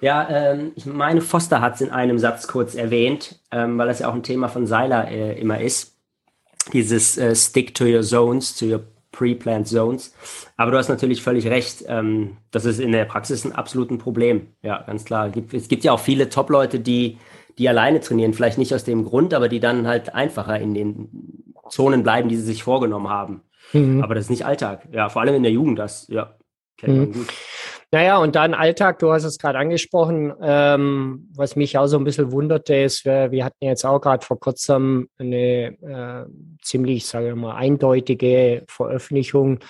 Ja, 0.00 0.28
ähm, 0.28 0.72
ich 0.76 0.86
meine, 0.86 1.20
Foster 1.20 1.60
hat 1.60 1.76
es 1.76 1.80
in 1.80 1.90
einem 1.90 2.18
Satz 2.18 2.46
kurz 2.46 2.74
erwähnt, 2.74 3.40
ähm, 3.50 3.78
weil 3.78 3.88
das 3.88 4.00
ja 4.00 4.08
auch 4.08 4.14
ein 4.14 4.22
Thema 4.22 4.48
von 4.48 4.66
Seiler 4.66 5.10
äh, 5.10 5.38
immer 5.40 5.60
ist. 5.60 5.96
Dieses 6.72 7.18
äh, 7.18 7.34
Stick 7.34 7.74
to 7.74 7.84
your 7.84 8.02
zones, 8.02 8.56
to 8.56 8.66
your 8.66 8.84
pre-planned 9.12 9.68
zones. 9.68 10.14
Aber 10.56 10.70
du 10.70 10.76
hast 10.76 10.88
natürlich 10.88 11.22
völlig 11.22 11.46
recht. 11.46 11.84
Ähm, 11.86 12.36
das 12.50 12.64
ist 12.64 12.80
in 12.80 12.92
der 12.92 13.04
Praxis 13.04 13.44
ein 13.44 13.52
absolutes 13.52 13.98
Problem. 13.98 14.48
Ja, 14.62 14.82
ganz 14.82 15.04
klar. 15.04 15.32
Es 15.52 15.68
gibt 15.68 15.84
ja 15.84 15.92
auch 15.92 16.00
viele 16.00 16.28
Top-Leute, 16.28 16.80
die, 16.80 17.18
die 17.58 17.68
alleine 17.68 18.00
trainieren. 18.00 18.34
Vielleicht 18.34 18.58
nicht 18.58 18.74
aus 18.74 18.84
dem 18.84 19.04
Grund, 19.04 19.32
aber 19.32 19.48
die 19.48 19.60
dann 19.60 19.86
halt 19.86 20.14
einfacher 20.14 20.58
in 20.58 20.74
den 20.74 21.44
Zonen 21.68 22.02
bleiben, 22.02 22.28
die 22.28 22.36
sie 22.36 22.42
sich 22.42 22.62
vorgenommen 22.64 23.08
haben. 23.08 23.42
Mhm. 23.72 24.02
Aber 24.02 24.14
das 24.14 24.24
ist 24.24 24.30
nicht 24.30 24.44
Alltag. 24.44 24.88
Ja, 24.92 25.08
vor 25.08 25.22
allem 25.22 25.34
in 25.34 25.42
der 25.42 25.52
Jugend, 25.52 25.78
das, 25.78 26.06
ja, 26.08 26.34
kennt 26.76 26.96
man 26.96 27.08
mhm. 27.08 27.12
gut. 27.12 27.28
Naja, 27.94 28.18
und 28.18 28.34
dann 28.34 28.54
Alltag, 28.54 28.98
du 28.98 29.12
hast 29.12 29.22
es 29.22 29.38
gerade 29.38 29.56
angesprochen, 29.56 30.32
ähm, 30.42 31.28
was 31.32 31.54
mich 31.54 31.78
auch 31.78 31.86
so 31.86 31.96
ein 31.96 32.02
bisschen 32.02 32.32
wunderte, 32.32 32.74
ist, 32.74 33.04
wir, 33.04 33.30
wir 33.30 33.44
hatten 33.44 33.64
jetzt 33.64 33.86
auch 33.86 34.00
gerade 34.00 34.26
vor 34.26 34.40
kurzem 34.40 35.08
eine 35.16 35.78
äh, 35.80 36.24
ziemlich, 36.60 37.06
sage 37.06 37.28
ich 37.28 37.34
mal, 37.36 37.54
eindeutige 37.54 38.64
Veröffentlichung, 38.66 39.60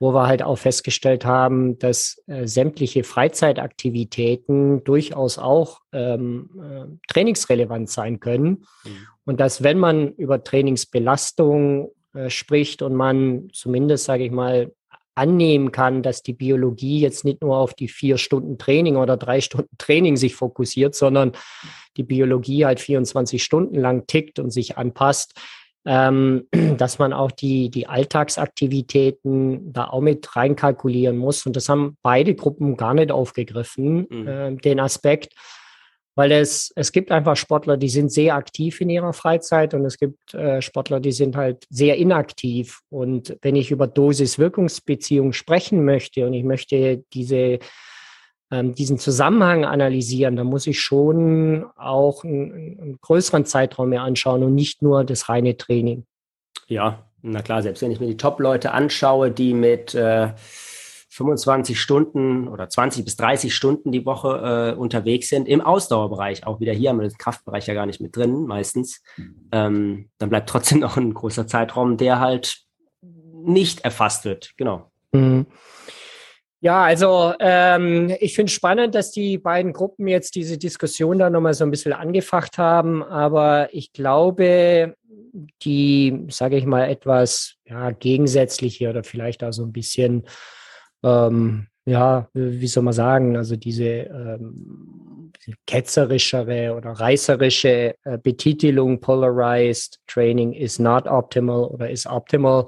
wo 0.00 0.12
wir 0.12 0.26
halt 0.26 0.42
auch 0.42 0.58
festgestellt 0.58 1.24
haben, 1.24 1.78
dass 1.78 2.20
äh, 2.26 2.48
sämtliche 2.48 3.04
Freizeitaktivitäten 3.04 4.82
durchaus 4.82 5.38
auch 5.38 5.78
ähm, 5.92 6.50
äh, 6.60 7.12
trainingsrelevant 7.12 7.88
sein 7.88 8.18
können. 8.18 8.66
Mhm. 8.82 9.06
Und 9.24 9.38
dass 9.38 9.62
wenn 9.62 9.78
man 9.78 10.14
über 10.14 10.42
Trainingsbelastung 10.42 11.92
äh, 12.12 12.28
spricht 12.28 12.82
und 12.82 12.96
man 12.96 13.50
zumindest, 13.52 14.06
sage 14.06 14.24
ich 14.24 14.32
mal, 14.32 14.72
annehmen 15.18 15.72
kann, 15.72 16.02
dass 16.02 16.22
die 16.22 16.32
Biologie 16.32 17.00
jetzt 17.00 17.24
nicht 17.24 17.42
nur 17.42 17.56
auf 17.56 17.74
die 17.74 17.88
vier 17.88 18.16
Stunden 18.18 18.56
Training 18.56 18.96
oder 18.96 19.16
drei 19.16 19.40
Stunden 19.40 19.76
Training 19.76 20.16
sich 20.16 20.36
fokussiert, 20.36 20.94
sondern 20.94 21.32
die 21.96 22.04
Biologie 22.04 22.64
halt 22.64 22.80
24 22.80 23.42
Stunden 23.42 23.74
lang 23.74 24.06
tickt 24.06 24.38
und 24.38 24.50
sich 24.50 24.78
anpasst, 24.78 25.34
ähm, 25.84 26.46
dass 26.78 26.98
man 26.98 27.12
auch 27.12 27.32
die, 27.32 27.70
die 27.70 27.88
Alltagsaktivitäten 27.88 29.72
da 29.72 29.88
auch 29.88 30.00
mit 30.00 30.36
reinkalkulieren 30.36 31.18
muss. 31.18 31.44
Und 31.44 31.56
das 31.56 31.68
haben 31.68 31.96
beide 32.02 32.34
Gruppen 32.34 32.76
gar 32.76 32.94
nicht 32.94 33.10
aufgegriffen, 33.10 34.06
mhm. 34.08 34.28
äh, 34.28 34.56
den 34.56 34.80
Aspekt 34.80 35.34
weil 36.18 36.32
es, 36.32 36.72
es 36.74 36.90
gibt 36.90 37.12
einfach 37.12 37.36
Sportler, 37.36 37.76
die 37.76 37.88
sind 37.88 38.10
sehr 38.10 38.34
aktiv 38.34 38.80
in 38.80 38.90
ihrer 38.90 39.12
Freizeit 39.12 39.72
und 39.72 39.84
es 39.84 39.98
gibt 39.98 40.34
äh, 40.34 40.60
Sportler, 40.60 40.98
die 40.98 41.12
sind 41.12 41.36
halt 41.36 41.64
sehr 41.70 41.96
inaktiv. 41.96 42.80
Und 42.90 43.36
wenn 43.40 43.54
ich 43.54 43.70
über 43.70 43.86
Dosis-Wirkungsbeziehung 43.86 45.32
sprechen 45.32 45.84
möchte 45.84 46.26
und 46.26 46.34
ich 46.34 46.42
möchte 46.42 47.04
diese, 47.12 47.60
ähm, 48.50 48.74
diesen 48.74 48.98
Zusammenhang 48.98 49.64
analysieren, 49.64 50.34
dann 50.34 50.48
muss 50.48 50.66
ich 50.66 50.80
schon 50.80 51.66
auch 51.76 52.24
einen, 52.24 52.80
einen 52.80 52.98
größeren 53.00 53.44
Zeitraum 53.44 53.90
mir 53.90 54.00
anschauen 54.00 54.42
und 54.42 54.56
nicht 54.56 54.82
nur 54.82 55.04
das 55.04 55.28
reine 55.28 55.56
Training. 55.56 56.04
Ja, 56.66 57.06
na 57.22 57.42
klar, 57.42 57.62
selbst 57.62 57.80
wenn 57.80 57.92
ich 57.92 58.00
mir 58.00 58.08
die 58.08 58.16
Top-Leute 58.16 58.72
anschaue, 58.72 59.30
die 59.30 59.54
mit 59.54 59.94
äh 59.94 60.30
25 61.08 61.80
Stunden 61.80 62.48
oder 62.48 62.68
20 62.68 63.04
bis 63.04 63.16
30 63.16 63.54
Stunden 63.54 63.92
die 63.92 64.04
Woche 64.04 64.74
äh, 64.74 64.78
unterwegs 64.78 65.28
sind 65.28 65.48
im 65.48 65.60
Ausdauerbereich. 65.60 66.46
Auch 66.46 66.60
wieder 66.60 66.72
hier 66.72 66.90
haben 66.90 67.00
wir 67.00 67.08
den 67.08 67.18
Kraftbereich 67.18 67.66
ja 67.66 67.74
gar 67.74 67.86
nicht 67.86 68.00
mit 68.00 68.14
drin, 68.14 68.46
meistens. 68.46 69.02
Ähm, 69.50 70.10
dann 70.18 70.28
bleibt 70.28 70.48
trotzdem 70.48 70.78
noch 70.80 70.96
ein 70.96 71.14
großer 71.14 71.46
Zeitraum, 71.46 71.96
der 71.96 72.20
halt 72.20 72.58
nicht 73.02 73.80
erfasst 73.80 74.24
wird. 74.24 74.52
Genau. 74.56 74.90
Mhm. 75.12 75.46
Ja, 76.60 76.82
also 76.82 77.34
ähm, 77.38 78.12
ich 78.18 78.34
finde 78.34 78.50
spannend, 78.50 78.94
dass 78.96 79.12
die 79.12 79.38
beiden 79.38 79.72
Gruppen 79.72 80.08
jetzt 80.08 80.34
diese 80.34 80.58
Diskussion 80.58 81.18
da 81.18 81.30
nochmal 81.30 81.54
so 81.54 81.62
ein 81.62 81.70
bisschen 81.70 81.92
angefacht 81.92 82.58
haben. 82.58 83.04
Aber 83.04 83.68
ich 83.72 83.92
glaube, 83.92 84.96
die, 85.62 86.26
sage 86.30 86.56
ich 86.56 86.66
mal, 86.66 86.88
etwas 86.88 87.54
ja, 87.64 87.92
gegensätzliche 87.92 88.90
oder 88.90 89.04
vielleicht 89.04 89.44
auch 89.44 89.52
so 89.52 89.62
ein 89.64 89.72
bisschen 89.72 90.24
ähm, 91.02 91.66
ja, 91.86 92.28
wie 92.34 92.66
soll 92.66 92.82
man 92.82 92.92
sagen, 92.92 93.36
also 93.36 93.56
diese 93.56 93.84
ähm, 93.84 95.32
ketzerischere 95.66 96.74
oder 96.76 96.90
reißerische 96.90 97.94
äh, 98.04 98.18
Betitelung, 98.18 99.00
polarized 99.00 99.98
training 100.06 100.52
is 100.52 100.78
not 100.78 101.06
optimal 101.06 101.64
oder 101.64 101.88
is 101.90 102.06
optimal, 102.06 102.66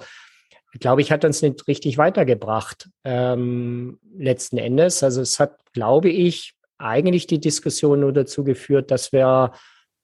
glaube 0.78 1.02
ich, 1.02 1.10
hat 1.10 1.24
uns 1.24 1.42
nicht 1.42 1.66
richtig 1.68 1.98
weitergebracht 1.98 2.88
ähm, 3.04 3.98
letzten 4.16 4.58
Endes. 4.58 5.02
Also 5.02 5.20
es 5.20 5.38
hat, 5.40 5.58
glaube 5.72 6.08
ich, 6.08 6.54
eigentlich 6.78 7.26
die 7.26 7.40
Diskussion 7.40 8.00
nur 8.00 8.12
dazu 8.12 8.44
geführt, 8.44 8.90
dass 8.90 9.12
wir 9.12 9.52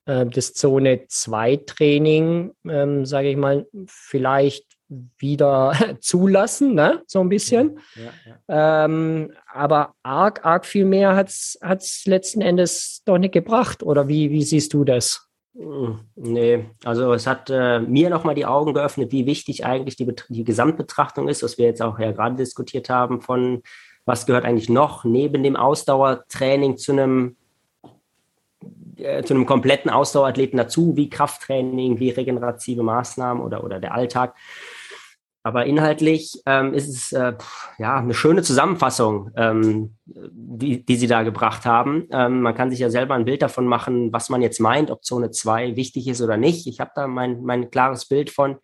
äh, 0.05 0.25
das 0.25 0.53
Zone 0.53 1.05
2 1.07 1.57
Training, 1.65 2.51
ähm, 2.67 3.05
sage 3.05 3.29
ich 3.29 3.37
mal, 3.37 3.65
vielleicht 3.87 4.65
wieder 4.89 5.73
zulassen, 5.99 6.73
ne? 6.73 7.01
so 7.07 7.19
ein 7.19 7.29
bisschen. 7.29 7.79
Ja, 7.95 8.33
ja. 8.47 8.85
Ähm, 8.85 9.31
aber 9.51 9.93
arg, 10.03 10.45
arg 10.45 10.65
viel 10.65 10.85
mehr 10.85 11.15
hat 11.15 11.29
es 11.29 12.05
letzten 12.05 12.41
Endes 12.41 13.01
doch 13.05 13.17
nicht 13.17 13.33
gebracht. 13.33 13.83
Oder 13.83 14.07
wie, 14.07 14.31
wie 14.31 14.43
siehst 14.43 14.73
du 14.73 14.83
das? 14.83 15.27
Hm, 15.57 15.99
nee, 16.15 16.65
also 16.83 17.13
es 17.13 17.25
hat 17.25 17.49
äh, 17.49 17.79
mir 17.79 18.09
nochmal 18.09 18.35
die 18.35 18.45
Augen 18.45 18.73
geöffnet, 18.73 19.11
wie 19.11 19.25
wichtig 19.25 19.65
eigentlich 19.65 19.95
die, 19.95 20.13
die 20.29 20.43
Gesamtbetrachtung 20.43 21.27
ist, 21.27 21.41
was 21.41 21.57
wir 21.57 21.65
jetzt 21.65 21.81
auch 21.81 21.97
ja 21.97 22.11
gerade 22.11 22.35
diskutiert 22.35 22.89
haben, 22.89 23.21
von 23.21 23.63
was 24.05 24.25
gehört 24.25 24.45
eigentlich 24.45 24.69
noch 24.69 25.03
neben 25.03 25.43
dem 25.43 25.55
Ausdauertraining 25.55 26.77
zu 26.77 26.91
einem 26.91 27.35
äh, 28.97 29.23
zu 29.23 29.33
einem 29.33 29.45
kompletten 29.45 29.91
Ausdauerathleten 29.91 30.57
dazu, 30.57 30.95
wie 30.95 31.09
Krafttraining, 31.09 31.99
wie 31.99 32.09
regenerative 32.09 32.83
Maßnahmen 32.83 33.43
oder, 33.43 33.63
oder 33.63 33.79
der 33.79 33.93
Alltag. 33.93 34.35
Aber 35.47 35.65
inhaltlich 35.65 36.41
ähm, 36.45 36.73
ist 36.73 36.89
es 36.89 37.13
äh, 37.13 37.31
ja 37.77 37.95
eine 37.95 38.13
schöne 38.13 38.43
Zusammenfassung, 38.43 39.31
ähm, 39.37 39.95
die, 40.05 40.85
die 40.85 40.95
Sie 40.97 41.07
da 41.07 41.23
gebracht 41.23 41.65
haben. 41.65 42.05
Ähm, 42.11 42.41
man 42.41 42.53
kann 42.53 42.69
sich 42.69 42.79
ja 42.79 42.89
selber 42.89 43.15
ein 43.15 43.23
Bild 43.23 43.41
davon 43.41 43.65
machen, 43.65 44.11
was 44.11 44.27
man 44.27 44.41
jetzt 44.41 44.59
meint, 44.59 44.91
ob 44.91 45.05
Zone 45.05 45.31
2 45.31 45.77
wichtig 45.77 46.09
ist 46.09 46.21
oder 46.21 46.35
nicht. 46.35 46.67
Ich 46.67 46.81
habe 46.81 46.91
da 46.95 47.07
mein, 47.07 47.43
mein 47.43 47.71
klares 47.71 48.09
Bild 48.09 48.29
von. 48.29 48.57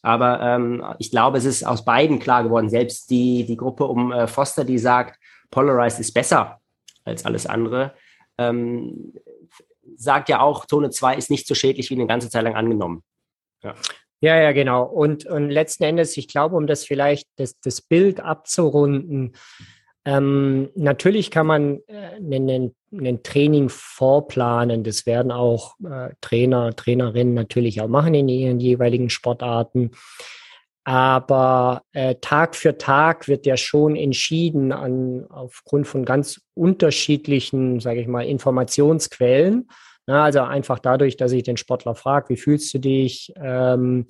Aber 0.00 0.40
ähm, 0.40 0.84
ich 1.00 1.10
glaube, 1.10 1.38
es 1.38 1.44
ist 1.44 1.66
aus 1.66 1.84
beiden 1.84 2.20
klar 2.20 2.44
geworden. 2.44 2.70
Selbst 2.70 3.10
die, 3.10 3.44
die 3.44 3.56
Gruppe 3.56 3.86
um 3.86 4.12
äh, 4.12 4.28
Foster, 4.28 4.64
die 4.64 4.78
sagt, 4.78 5.18
Polarized 5.50 5.98
ist 5.98 6.14
besser 6.14 6.60
als 7.04 7.24
alles 7.24 7.46
andere, 7.46 7.94
ähm, 8.38 9.12
sagt 9.96 10.28
ja 10.28 10.38
auch, 10.38 10.66
Zone 10.66 10.90
2 10.90 11.16
ist 11.16 11.30
nicht 11.30 11.48
so 11.48 11.56
schädlich 11.56 11.90
wie 11.90 11.94
eine 11.94 12.06
ganze 12.06 12.30
Zeit 12.30 12.44
lang 12.44 12.54
angenommen. 12.54 13.02
Ja. 13.64 13.74
Ja, 14.20 14.40
ja, 14.40 14.52
genau. 14.52 14.84
Und, 14.84 15.26
und 15.26 15.50
letzten 15.50 15.84
Endes, 15.84 16.16
ich 16.16 16.28
glaube, 16.28 16.56
um 16.56 16.66
das 16.66 16.84
vielleicht 16.84 17.28
das, 17.36 17.58
das 17.60 17.80
Bild 17.80 18.20
abzurunden, 18.20 19.34
ähm, 20.04 20.70
natürlich 20.74 21.30
kann 21.30 21.46
man 21.46 21.80
äh, 21.86 22.16
einen, 22.16 22.74
einen 22.90 23.22
Training 23.22 23.68
vorplanen. 23.68 24.82
Das 24.82 25.04
werden 25.06 25.30
auch 25.30 25.74
äh, 25.84 26.10
Trainer, 26.20 26.74
Trainerinnen 26.74 27.34
natürlich 27.34 27.80
auch 27.80 27.88
machen 27.88 28.14
in 28.14 28.28
ihren 28.28 28.58
jeweiligen 28.58 29.10
Sportarten. 29.10 29.90
Aber 30.84 31.82
äh, 31.92 32.14
Tag 32.22 32.56
für 32.56 32.78
Tag 32.78 33.28
wird 33.28 33.44
ja 33.44 33.58
schon 33.58 33.96
entschieden 33.96 34.72
an, 34.72 35.26
aufgrund 35.28 35.86
von 35.86 36.06
ganz 36.06 36.40
unterschiedlichen, 36.54 37.78
sage 37.78 38.00
ich 38.00 38.06
mal, 38.06 38.26
Informationsquellen. 38.26 39.68
Na, 40.08 40.24
also 40.24 40.40
einfach 40.40 40.78
dadurch, 40.78 41.18
dass 41.18 41.32
ich 41.32 41.42
den 41.42 41.58
Sportler 41.58 41.94
frage, 41.94 42.30
wie 42.30 42.38
fühlst 42.38 42.72
du 42.72 42.78
dich? 42.78 43.30
Ähm, 43.36 44.06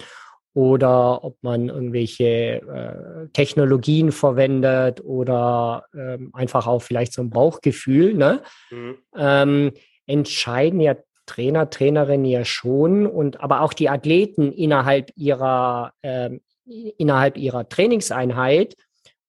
oder 0.54 1.24
ob 1.24 1.37
man 1.42 1.70
irgendwelche 1.70 2.62
äh, 2.62 3.28
Technologien 3.32 4.12
verwendet 4.12 5.00
oder 5.04 5.87
ähm, 5.92 6.30
einfach 6.34 6.68
auch 6.68 6.82
vielleicht 6.82 7.12
so 7.12 7.22
ein 7.22 7.30
Bauchgefühl, 7.30 8.14
ne? 8.14 8.42
Mhm. 8.70 8.98
Ähm, 9.16 9.72
entscheiden 10.06 10.78
ja 10.78 10.94
Trainer, 11.26 11.68
Trainerinnen 11.68 12.26
ja 12.26 12.44
schon 12.44 13.04
und 13.04 13.40
aber 13.40 13.62
auch 13.62 13.72
die 13.72 13.88
Athleten 13.88 14.52
innerhalb 14.52 15.11
ihrer 15.16 15.94
ähm, 16.04 16.40
innerhalb 16.64 17.37
ihrer 17.37 17.68
Trainingseinheit, 17.68 18.76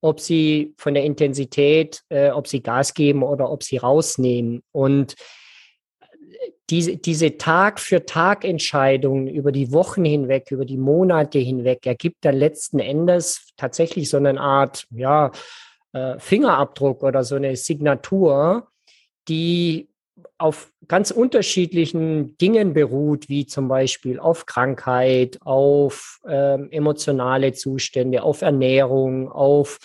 ob 0.01 0.19
sie 0.19 0.75
von 0.77 0.93
der 0.93 1.03
Intensität, 1.03 2.03
äh, 2.10 2.29
ob 2.29 2.47
sie 2.47 2.62
Gas 2.62 2.93
geben 2.93 3.23
oder 3.23 3.49
ob 3.49 3.63
sie 3.63 3.77
rausnehmen. 3.77 4.62
Und 4.71 5.15
diese, 6.69 6.97
diese 6.97 7.37
Tag 7.37 7.79
für 7.79 8.05
Tag 8.05 8.45
Entscheidungen 8.45 9.27
über 9.27 9.51
die 9.51 9.71
Wochen 9.71 10.05
hinweg, 10.05 10.51
über 10.51 10.65
die 10.65 10.77
Monate 10.77 11.39
hinweg, 11.39 11.85
ergibt 11.85 12.23
dann 12.25 12.35
letzten 12.35 12.79
Endes 12.79 13.51
tatsächlich 13.57 14.09
so 14.09 14.17
eine 14.17 14.39
Art, 14.39 14.85
ja, 14.91 15.31
äh, 15.93 16.19
Fingerabdruck 16.19 17.03
oder 17.03 17.23
so 17.23 17.35
eine 17.35 17.55
Signatur, 17.55 18.67
die 19.27 19.89
auf 20.37 20.71
ganz 20.87 21.11
unterschiedlichen 21.11 22.37
Dingen 22.37 22.73
beruht, 22.73 23.29
wie 23.29 23.45
zum 23.45 23.67
Beispiel 23.67 24.19
auf 24.19 24.45
Krankheit, 24.45 25.37
auf 25.41 26.19
ähm, 26.27 26.69
emotionale 26.71 27.53
Zustände, 27.53 28.23
auf 28.23 28.41
Ernährung, 28.41 29.29
auf 29.29 29.79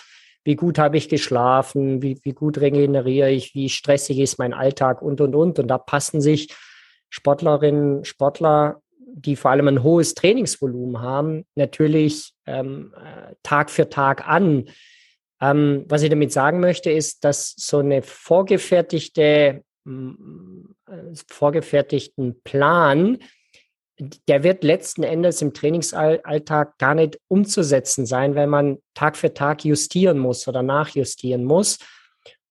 wie 0.45 0.57
gut 0.57 0.79
habe 0.79 0.97
ich 0.97 1.09
geschlafen, 1.09 2.03
wie, 2.03 2.21
wie 2.23 2.33
gut 2.33 2.59
regeneriere 2.59 3.31
ich, 3.31 3.55
wie 3.55 3.69
stressig 3.69 4.19
ist 4.19 4.39
mein 4.39 4.53
Alltag 4.53 5.03
und, 5.03 5.21
und, 5.21 5.35
und. 5.35 5.59
Und 5.59 5.69
da 5.69 5.79
passen 5.79 6.21
sich 6.21 6.55
Sportlerinnen, 7.09 8.05
Sportler, 8.05 8.83
die 8.99 9.37
vor 9.37 9.53
allem 9.53 9.69
ein 9.69 9.83
hohes 9.83 10.15
Trainingsvolumen 10.15 11.01
haben, 11.01 11.47
natürlich 11.55 12.33
ähm, 12.47 12.93
äh, 12.97 13.35
Tag 13.43 13.71
für 13.71 13.89
Tag 13.89 14.29
an. 14.29 14.67
Ähm, 15.41 15.85
was 15.89 16.03
ich 16.03 16.11
damit 16.11 16.33
sagen 16.33 16.61
möchte, 16.61 16.91
ist, 16.91 17.25
dass 17.25 17.55
so 17.57 17.79
eine 17.79 18.03
vorgefertigte, 18.03 19.63
äh, 19.87 19.93
vorgefertigten 21.29 22.43
Plan 22.43 23.19
der 23.99 24.43
wird 24.43 24.65
letzten 24.65 25.03
Endes 25.03 25.41
im 25.41 25.55
Trainingsalltag 25.55 26.79
gar 26.79 26.95
nicht 26.95 27.19
umzusetzen 27.29 28.07
sein, 28.07 28.35
weil 28.35 28.47
man 28.47 28.79
Tag 28.95 29.17
für 29.17 29.35
Tag 29.35 29.65
justieren 29.65 30.19
muss 30.19 30.49
oder 30.49 30.63
nachjustieren 30.63 31.45
muss. 31.45 31.79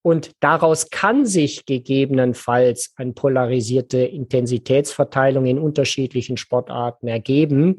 Und 0.01 0.31
daraus 0.41 0.89
kann 0.89 1.25
sich 1.25 1.65
gegebenenfalls 1.65 2.93
eine 2.97 3.13
polarisierte 3.13 3.99
Intensitätsverteilung 3.99 5.45
in 5.45 5.59
unterschiedlichen 5.59 6.35
Sportarten 6.35 7.07
ergeben. 7.07 7.77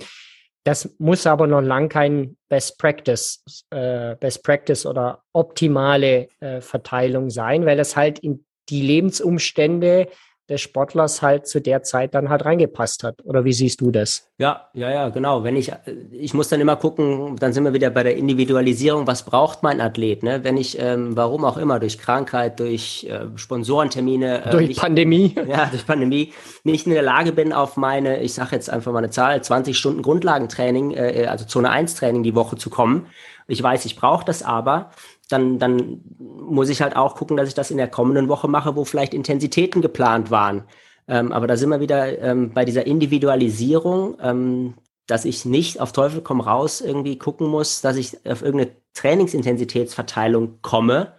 Das 0.64 0.94
muss 0.98 1.26
aber 1.26 1.46
noch 1.46 1.60
lang 1.60 1.90
kein 1.90 2.38
Best 2.48 2.78
Practice, 2.78 3.42
äh, 3.68 4.16
Best 4.16 4.42
Practice 4.42 4.86
oder 4.86 5.22
optimale 5.34 6.28
äh, 6.40 6.62
Verteilung 6.62 7.28
sein, 7.28 7.66
weil 7.66 7.78
es 7.78 7.94
halt 7.94 8.18
in 8.20 8.46
die 8.70 8.80
Lebensumstände 8.80 10.08
des 10.48 10.60
Sportlers 10.60 11.22
halt 11.22 11.46
zu 11.46 11.60
der 11.60 11.82
Zeit 11.82 12.14
dann 12.14 12.28
halt 12.28 12.44
reingepasst 12.44 13.02
hat. 13.02 13.24
Oder 13.24 13.44
wie 13.44 13.52
siehst 13.52 13.80
du 13.80 13.90
das? 13.90 14.28
Ja, 14.38 14.68
ja, 14.74 14.90
ja, 14.90 15.08
genau. 15.08 15.42
Wenn 15.42 15.56
ich, 15.56 15.72
ich 16.10 16.34
muss 16.34 16.48
dann 16.48 16.60
immer 16.60 16.76
gucken, 16.76 17.36
dann 17.36 17.52
sind 17.52 17.64
wir 17.64 17.72
wieder 17.72 17.90
bei 17.90 18.02
der 18.02 18.16
Individualisierung, 18.16 19.06
was 19.06 19.24
braucht 19.24 19.62
mein 19.62 19.80
Athlet, 19.80 20.22
ne? 20.22 20.44
Wenn 20.44 20.56
ich, 20.56 20.78
ähm, 20.78 21.16
warum 21.16 21.44
auch 21.44 21.56
immer, 21.56 21.80
durch 21.80 21.98
Krankheit, 21.98 22.60
durch 22.60 23.06
äh, 23.08 23.26
Sponsorentermine, 23.36 24.44
äh, 24.44 24.50
durch 24.50 24.68
nicht, 24.68 24.80
Pandemie. 24.80 25.34
Ja, 25.46 25.66
durch 25.66 25.86
Pandemie, 25.86 26.32
nicht 26.64 26.86
in 26.86 26.92
der 26.92 27.02
Lage 27.02 27.32
bin, 27.32 27.52
auf 27.52 27.76
meine, 27.76 28.20
ich 28.22 28.34
sage 28.34 28.56
jetzt 28.56 28.70
einfach 28.70 28.92
mal 28.92 28.98
eine 28.98 29.10
Zahl, 29.10 29.42
20 29.42 29.76
Stunden 29.76 30.02
Grundlagentraining, 30.02 30.92
äh, 30.92 31.26
also 31.28 31.44
Zone 31.44 31.70
1 31.70 31.94
Training 31.94 32.22
die 32.22 32.34
Woche 32.34 32.56
zu 32.56 32.70
kommen. 32.70 33.06
Ich 33.46 33.62
weiß, 33.62 33.84
ich 33.84 33.96
brauche 33.96 34.24
das 34.24 34.42
aber 34.42 34.90
dann, 35.28 35.58
dann 35.58 36.02
muss 36.18 36.68
ich 36.68 36.82
halt 36.82 36.96
auch 36.96 37.14
gucken, 37.16 37.36
dass 37.36 37.48
ich 37.48 37.54
das 37.54 37.70
in 37.70 37.76
der 37.76 37.88
kommenden 37.88 38.28
Woche 38.28 38.48
mache, 38.48 38.76
wo 38.76 38.84
vielleicht 38.84 39.14
Intensitäten 39.14 39.82
geplant 39.82 40.30
waren. 40.30 40.64
Ähm, 41.08 41.32
aber 41.32 41.46
da 41.46 41.56
sind 41.56 41.70
wir 41.70 41.80
wieder 41.80 42.18
ähm, 42.18 42.52
bei 42.52 42.64
dieser 42.64 42.86
Individualisierung, 42.86 44.16
ähm, 44.20 44.74
dass 45.06 45.24
ich 45.24 45.44
nicht 45.44 45.80
auf 45.80 45.92
Teufel 45.92 46.22
komm 46.22 46.40
raus 46.40 46.80
irgendwie 46.80 47.18
gucken 47.18 47.48
muss, 47.48 47.80
dass 47.80 47.96
ich 47.96 48.26
auf 48.26 48.42
irgendeine 48.42 48.76
Trainingsintensitätsverteilung 48.94 50.60
komme, 50.62 51.14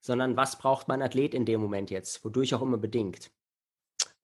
sondern 0.00 0.36
was 0.36 0.58
braucht 0.58 0.88
mein 0.88 1.02
Athlet 1.02 1.34
in 1.34 1.44
dem 1.44 1.60
Moment 1.60 1.90
jetzt, 1.90 2.24
wodurch 2.24 2.54
auch 2.54 2.62
immer 2.62 2.78
bedingt. 2.78 3.30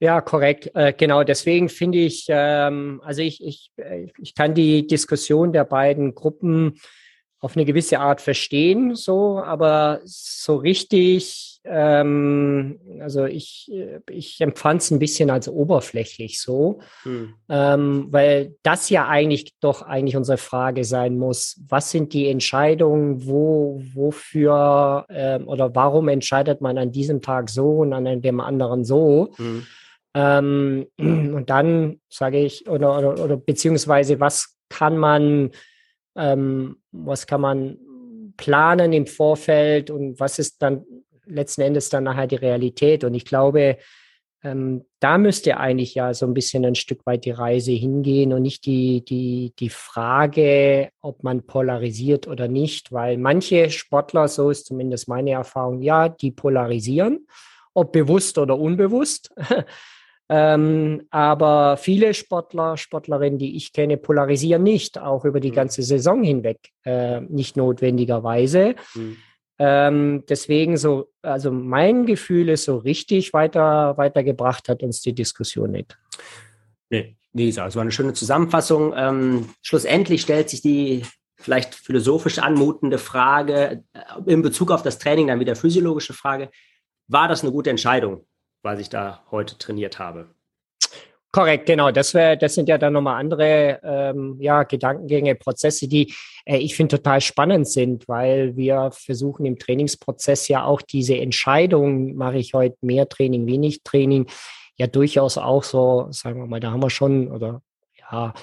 Ja, 0.01 0.21
korrekt. 0.21 0.71
Äh, 0.75 0.93
genau, 0.93 1.23
deswegen 1.23 1.69
finde 1.69 1.99
ich, 1.99 2.27
ähm, 2.29 3.01
also 3.05 3.23
ich, 3.23 3.45
ich, 3.45 3.71
äh, 3.77 4.09
ich 4.19 4.35
kann 4.35 4.55
die 4.55 4.87
Diskussion 4.87 5.53
der 5.53 5.65
beiden 5.65 6.15
Gruppen 6.15 6.81
auf 7.43 7.57
eine 7.57 7.65
gewisse 7.65 7.99
Art 7.99 8.21
verstehen, 8.21 8.95
so, 8.95 9.41
aber 9.41 10.01
so 10.05 10.55
richtig, 10.55 11.61
ähm, 11.65 12.79
also 13.01 13.25
ich, 13.25 13.69
ich 14.09 14.41
empfand 14.41 14.81
es 14.81 14.93
ein 14.93 15.01
bisschen 15.01 15.29
als 15.29 15.49
oberflächlich 15.49 16.41
so, 16.41 16.79
hm. 17.03 17.35
ähm, 17.49 18.07
weil 18.11 18.55
das 18.63 18.91
ja 18.91 19.09
eigentlich 19.09 19.55
doch 19.59 19.83
eigentlich 19.83 20.17
unsere 20.17 20.39
Frage 20.39 20.85
sein 20.85 21.19
muss. 21.19 21.61
Was 21.69 21.91
sind 21.91 22.13
die 22.13 22.29
Entscheidungen, 22.29 23.27
wo, 23.27 23.83
wofür 23.93 25.05
ähm, 25.11 25.49
oder 25.49 25.75
warum 25.75 26.07
entscheidet 26.07 26.61
man 26.61 26.79
an 26.79 26.93
diesem 26.93 27.23
Tag 27.23 27.51
so 27.51 27.79
und 27.79 27.93
an 27.93 28.23
dem 28.23 28.39
anderen 28.39 28.85
so? 28.85 29.35
Hm. 29.37 29.67
Ähm, 30.15 30.87
und 30.97 31.51
dann 31.51 32.01
sage 32.09 32.39
ich, 32.39 32.69
oder, 32.69 32.97
oder, 32.99 33.25
oder 33.25 33.37
beziehungsweise 33.37 34.21
was 34.21 34.57
kann 34.69 34.97
man 34.97 35.51
ähm, 36.17 36.77
was 36.91 37.27
kann 37.27 37.41
man 37.41 37.79
planen 38.37 38.93
im 38.93 39.07
Vorfeld 39.07 39.91
und 39.91 40.19
was 40.19 40.39
ist 40.39 40.63
dann 40.63 40.85
letzten 41.27 41.63
Endes 41.63 41.89
dann 41.89 42.05
nachher 42.05 42.27
die 42.27 42.37
Realität. 42.37 43.05
Und 43.05 43.15
ich 43.15 43.25
glaube, 43.25 43.79
ähm, 44.45 44.85
da 44.99 45.19
müsste 45.19 45.59
eigentlich 45.59 45.95
ja 45.95 46.15
so 46.15 46.27
ein 46.27 46.35
bisschen 46.35 46.65
ein 46.65 46.75
Stück 46.75 47.07
weit 47.07 47.25
die 47.25 47.31
Reise 47.31 47.71
hingehen 47.71 48.33
und 48.33 48.43
nicht 48.43 48.67
die, 48.67 49.05
die, 49.05 49.53
die 49.59 49.69
Frage, 49.69 50.91
ob 51.01 51.23
man 51.23 51.47
polarisiert 51.47 52.27
oder 52.27 52.49
nicht, 52.49 52.91
weil 52.91 53.19
manche 53.19 53.71
Sportler, 53.71 54.27
so 54.27 54.51
ist 54.51 54.67
zumindest 54.67 55.09
meine 55.09 55.31
Erfahrung, 55.31 55.81
ja, 55.81 56.09
die 56.09 56.33
polarisieren, 56.33 57.27
ob 57.73 57.93
bewusst 57.93 58.37
oder 58.39 58.59
unbewusst. 58.59 59.33
Ähm, 60.29 61.03
aber 61.11 61.77
viele 61.77 62.15
Sportler, 62.15 62.77
Sportlerinnen, 62.77 63.39
die 63.39 63.57
ich 63.57 63.73
kenne, 63.73 63.97
polarisieren 63.97 64.63
nicht, 64.63 64.99
auch 64.99 65.25
über 65.25 65.41
die 65.41 65.51
mhm. 65.51 65.57
ganze 65.57 65.83
Saison 65.83 66.23
hinweg, 66.23 66.59
äh, 66.85 67.21
nicht 67.21 67.57
notwendigerweise. 67.57 68.75
Mhm. 68.95 69.17
Ähm, 69.59 70.25
deswegen 70.29 70.77
so, 70.77 71.11
also 71.23 71.53
mein 71.53 72.07
Gefühl 72.07 72.49
ist 72.49 72.65
so 72.65 72.79
richtig 72.79 73.33
weiter, 73.33 73.97
weitergebracht 73.97 74.69
hat 74.69 74.83
uns 74.83 75.03
die 75.03 75.15
Diskussion 75.15 75.73
nicht. 75.73 75.99
Nee, 76.91 77.17
gesagt, 77.47 77.69
es 77.69 77.77
war 77.77 77.83
eine 77.83 77.93
schöne 77.93 78.13
Zusammenfassung. 78.13 78.93
Ähm, 78.97 79.49
schlussendlich 79.63 80.23
stellt 80.23 80.51
sich 80.51 80.63
die 80.63 81.03
vielleicht 81.37 81.75
philosophisch 81.75 82.39
anmutende 82.39 82.99
Frage 82.99 83.85
äh, 83.93 84.01
in 84.27 84.43
Bezug 84.43 84.71
auf 84.71 84.83
das 84.83 84.99
Training, 84.99 85.29
dann 85.29 85.41
wieder 85.41 85.57
physiologische 85.57 86.13
Frage. 86.13 86.51
War 87.09 87.29
das 87.29 87.43
eine 87.43 87.53
gute 87.53 87.71
Entscheidung? 87.71 88.27
Was 88.63 88.81
ich 88.81 88.89
da 88.89 89.23
heute 89.31 89.59
trainiert 89.59 89.99
habe. 89.99 90.29
Korrekt, 91.35 91.65
genau. 91.65 91.91
Das 91.91 92.13
wäre, 92.13 92.37
das 92.37 92.55
sind 92.55 92.69
ja 92.69 92.77
dann 92.77 92.93
nochmal 92.93 93.19
andere 93.19 93.81
ähm, 93.83 94.37
ja, 94.39 94.65
Gedankengänge, 94.65 95.35
Prozesse, 95.35 95.89
die 95.89 96.13
äh, 96.45 96.59
ich 96.59 96.77
finde 96.77 96.99
total 96.99 97.23
spannend 97.23 97.67
sind, 97.69 98.07
weil 98.07 98.55
wir 98.55 98.91
versuchen 98.93 99.47
im 99.47 99.59
Trainingsprozess 99.59 100.49
ja 100.49 100.65
auch 100.65 100.83
diese 100.83 101.17
Entscheidung, 101.17 102.17
mache 102.17 102.37
ich 102.37 102.53
heute 102.53 102.77
mehr 102.83 103.09
Training, 103.09 103.47
wenig 103.47 103.83
Training, 103.83 104.27
ja 104.77 104.87
durchaus 104.87 105.39
auch 105.39 105.65
so, 105.65 106.09
sagen 106.11 106.39
wir 106.39 106.47
mal, 106.47 106.61
da 106.61 106.71
haben 106.71 106.83
wir 106.83 106.91
schon 106.91 107.33
oder 107.33 107.63
ja 107.99 108.35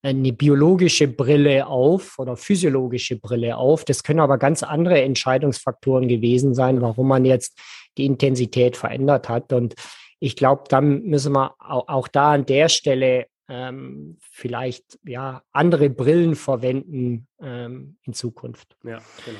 eine 0.00 0.32
biologische 0.32 1.08
Brille 1.08 1.66
auf 1.66 2.18
oder 2.18 2.36
physiologische 2.36 3.16
Brille 3.16 3.56
auf. 3.56 3.84
Das 3.84 4.02
können 4.02 4.20
aber 4.20 4.38
ganz 4.38 4.62
andere 4.62 5.02
Entscheidungsfaktoren 5.02 6.08
gewesen 6.08 6.54
sein, 6.54 6.80
warum 6.80 7.08
man 7.08 7.24
jetzt 7.24 7.58
die 7.98 8.06
Intensität 8.06 8.76
verändert 8.76 9.28
hat. 9.28 9.52
Und 9.52 9.74
ich 10.20 10.36
glaube, 10.36 10.64
dann 10.68 11.02
müssen 11.02 11.32
wir 11.32 11.54
auch, 11.58 11.88
auch, 11.88 12.08
da 12.08 12.32
an 12.32 12.46
der 12.46 12.68
Stelle 12.68 13.26
ähm, 13.48 14.18
vielleicht 14.20 14.98
ja 15.04 15.42
andere 15.52 15.90
Brillen 15.90 16.34
verwenden 16.34 17.26
ähm, 17.40 17.96
in 18.04 18.12
Zukunft. 18.12 18.76
Ja, 18.84 18.98
genau. 19.24 19.38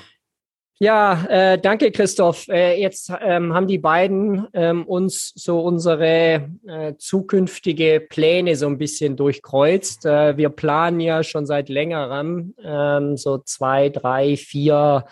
Ja, 0.80 1.24
äh, 1.28 1.58
danke 1.58 1.90
Christoph. 1.90 2.46
Äh, 2.46 2.80
jetzt 2.80 3.12
ähm, 3.20 3.52
haben 3.52 3.66
die 3.66 3.78
beiden 3.78 4.46
ähm, 4.54 4.86
uns 4.86 5.32
so 5.34 5.60
unsere 5.60 6.50
äh, 6.68 6.94
zukünftige 6.96 8.06
Pläne 8.08 8.54
so 8.54 8.68
ein 8.68 8.78
bisschen 8.78 9.16
durchkreuzt. 9.16 10.06
Äh, 10.06 10.36
wir 10.36 10.50
planen 10.50 11.00
ja 11.00 11.24
schon 11.24 11.46
seit 11.46 11.68
längerem 11.68 12.54
ähm, 12.62 13.16
so 13.16 13.38
zwei, 13.38 13.88
drei, 13.88 14.36
vier 14.36 15.04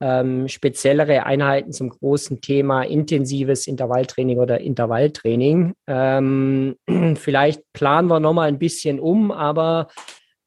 ähm, 0.00 0.48
speziellere 0.48 1.24
Einheiten 1.24 1.72
zum 1.72 1.90
großen 1.90 2.40
Thema 2.40 2.82
intensives 2.82 3.66
Intervalltraining 3.66 4.38
oder 4.38 4.60
Intervalltraining. 4.60 5.74
Ähm, 5.86 6.76
vielleicht 7.16 7.62
planen 7.72 8.08
wir 8.08 8.20
nochmal 8.20 8.48
ein 8.48 8.58
bisschen 8.58 9.00
um, 9.00 9.30
aber 9.30 9.88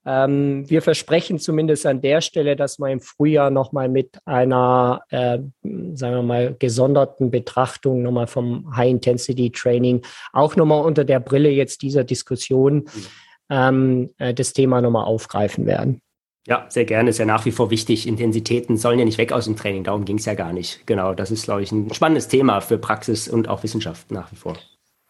ähm, 0.06 0.70
wir 0.70 0.82
versprechen 0.82 1.40
zumindest 1.40 1.86
an 1.86 2.02
der 2.02 2.22
Stelle, 2.22 2.56
dass 2.56 2.80
wir 2.80 2.90
im 2.90 3.02
Frühjahr 3.02 3.50
nochmal 3.50 3.90
mit 3.90 4.18
einer, 4.26 5.02
äh, 5.10 5.40
sagen 5.62 6.16
wir 6.16 6.24
mal, 6.24 6.56
gesonderten 6.58 7.32
Betrachtung 7.32 8.02
nochmal 8.02 8.28
vom 8.28 8.76
High-Intensity-Training 8.76 10.02
auch 10.32 10.56
nochmal 10.56 10.86
unter 10.86 11.04
der 11.04 11.20
Brille 11.20 11.50
jetzt 11.50 11.82
dieser 11.82 12.04
Diskussion 12.04 12.76
mhm. 12.76 13.06
ähm, 13.50 14.10
äh, 14.18 14.34
das 14.34 14.54
Thema 14.54 14.82
nochmal 14.82 15.06
aufgreifen 15.06 15.66
werden. 15.66 16.02
Ja, 16.50 16.66
sehr 16.68 16.86
gerne. 16.86 17.12
Ist 17.12 17.20
ja 17.20 17.26
nach 17.26 17.46
wie 17.46 17.52
vor 17.52 17.70
wichtig. 17.70 18.08
Intensitäten 18.08 18.76
sollen 18.76 18.98
ja 18.98 19.06
nicht 19.06 19.20
weg 19.20 19.32
aus 19.32 19.46
dem 19.46 19.56
Training. 19.56 19.84
Darum 19.84 20.04
ging 20.04 20.18
es 20.18 20.26
ja 20.26 20.34
gar 20.34 20.52
nicht. 20.52 20.86
Genau, 20.88 21.14
das 21.14 21.30
ist, 21.30 21.44
glaube 21.44 21.62
ich, 21.62 21.72
ein 21.72 21.94
spannendes 21.94 22.28
Thema 22.28 22.60
für 22.60 22.80
Praxis 22.80 23.28
und 23.28 23.48
auch 23.48 23.62
Wissenschaft 23.62 24.12
nach 24.12 24.32
wie 24.32 24.36
vor. 24.36 24.58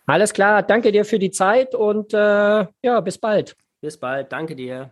Alles 0.05 0.33
klar, 0.33 0.63
danke 0.63 0.91
dir 0.91 1.05
für 1.05 1.17
die 1.17 1.31
Zeit 1.31 1.75
und 1.75 2.13
äh, 2.13 2.17
ja, 2.83 2.99
bis 2.99 3.17
bald. 3.17 3.55
Bis 3.79 3.97
bald, 3.97 4.31
danke 4.33 4.55
dir. 4.55 4.91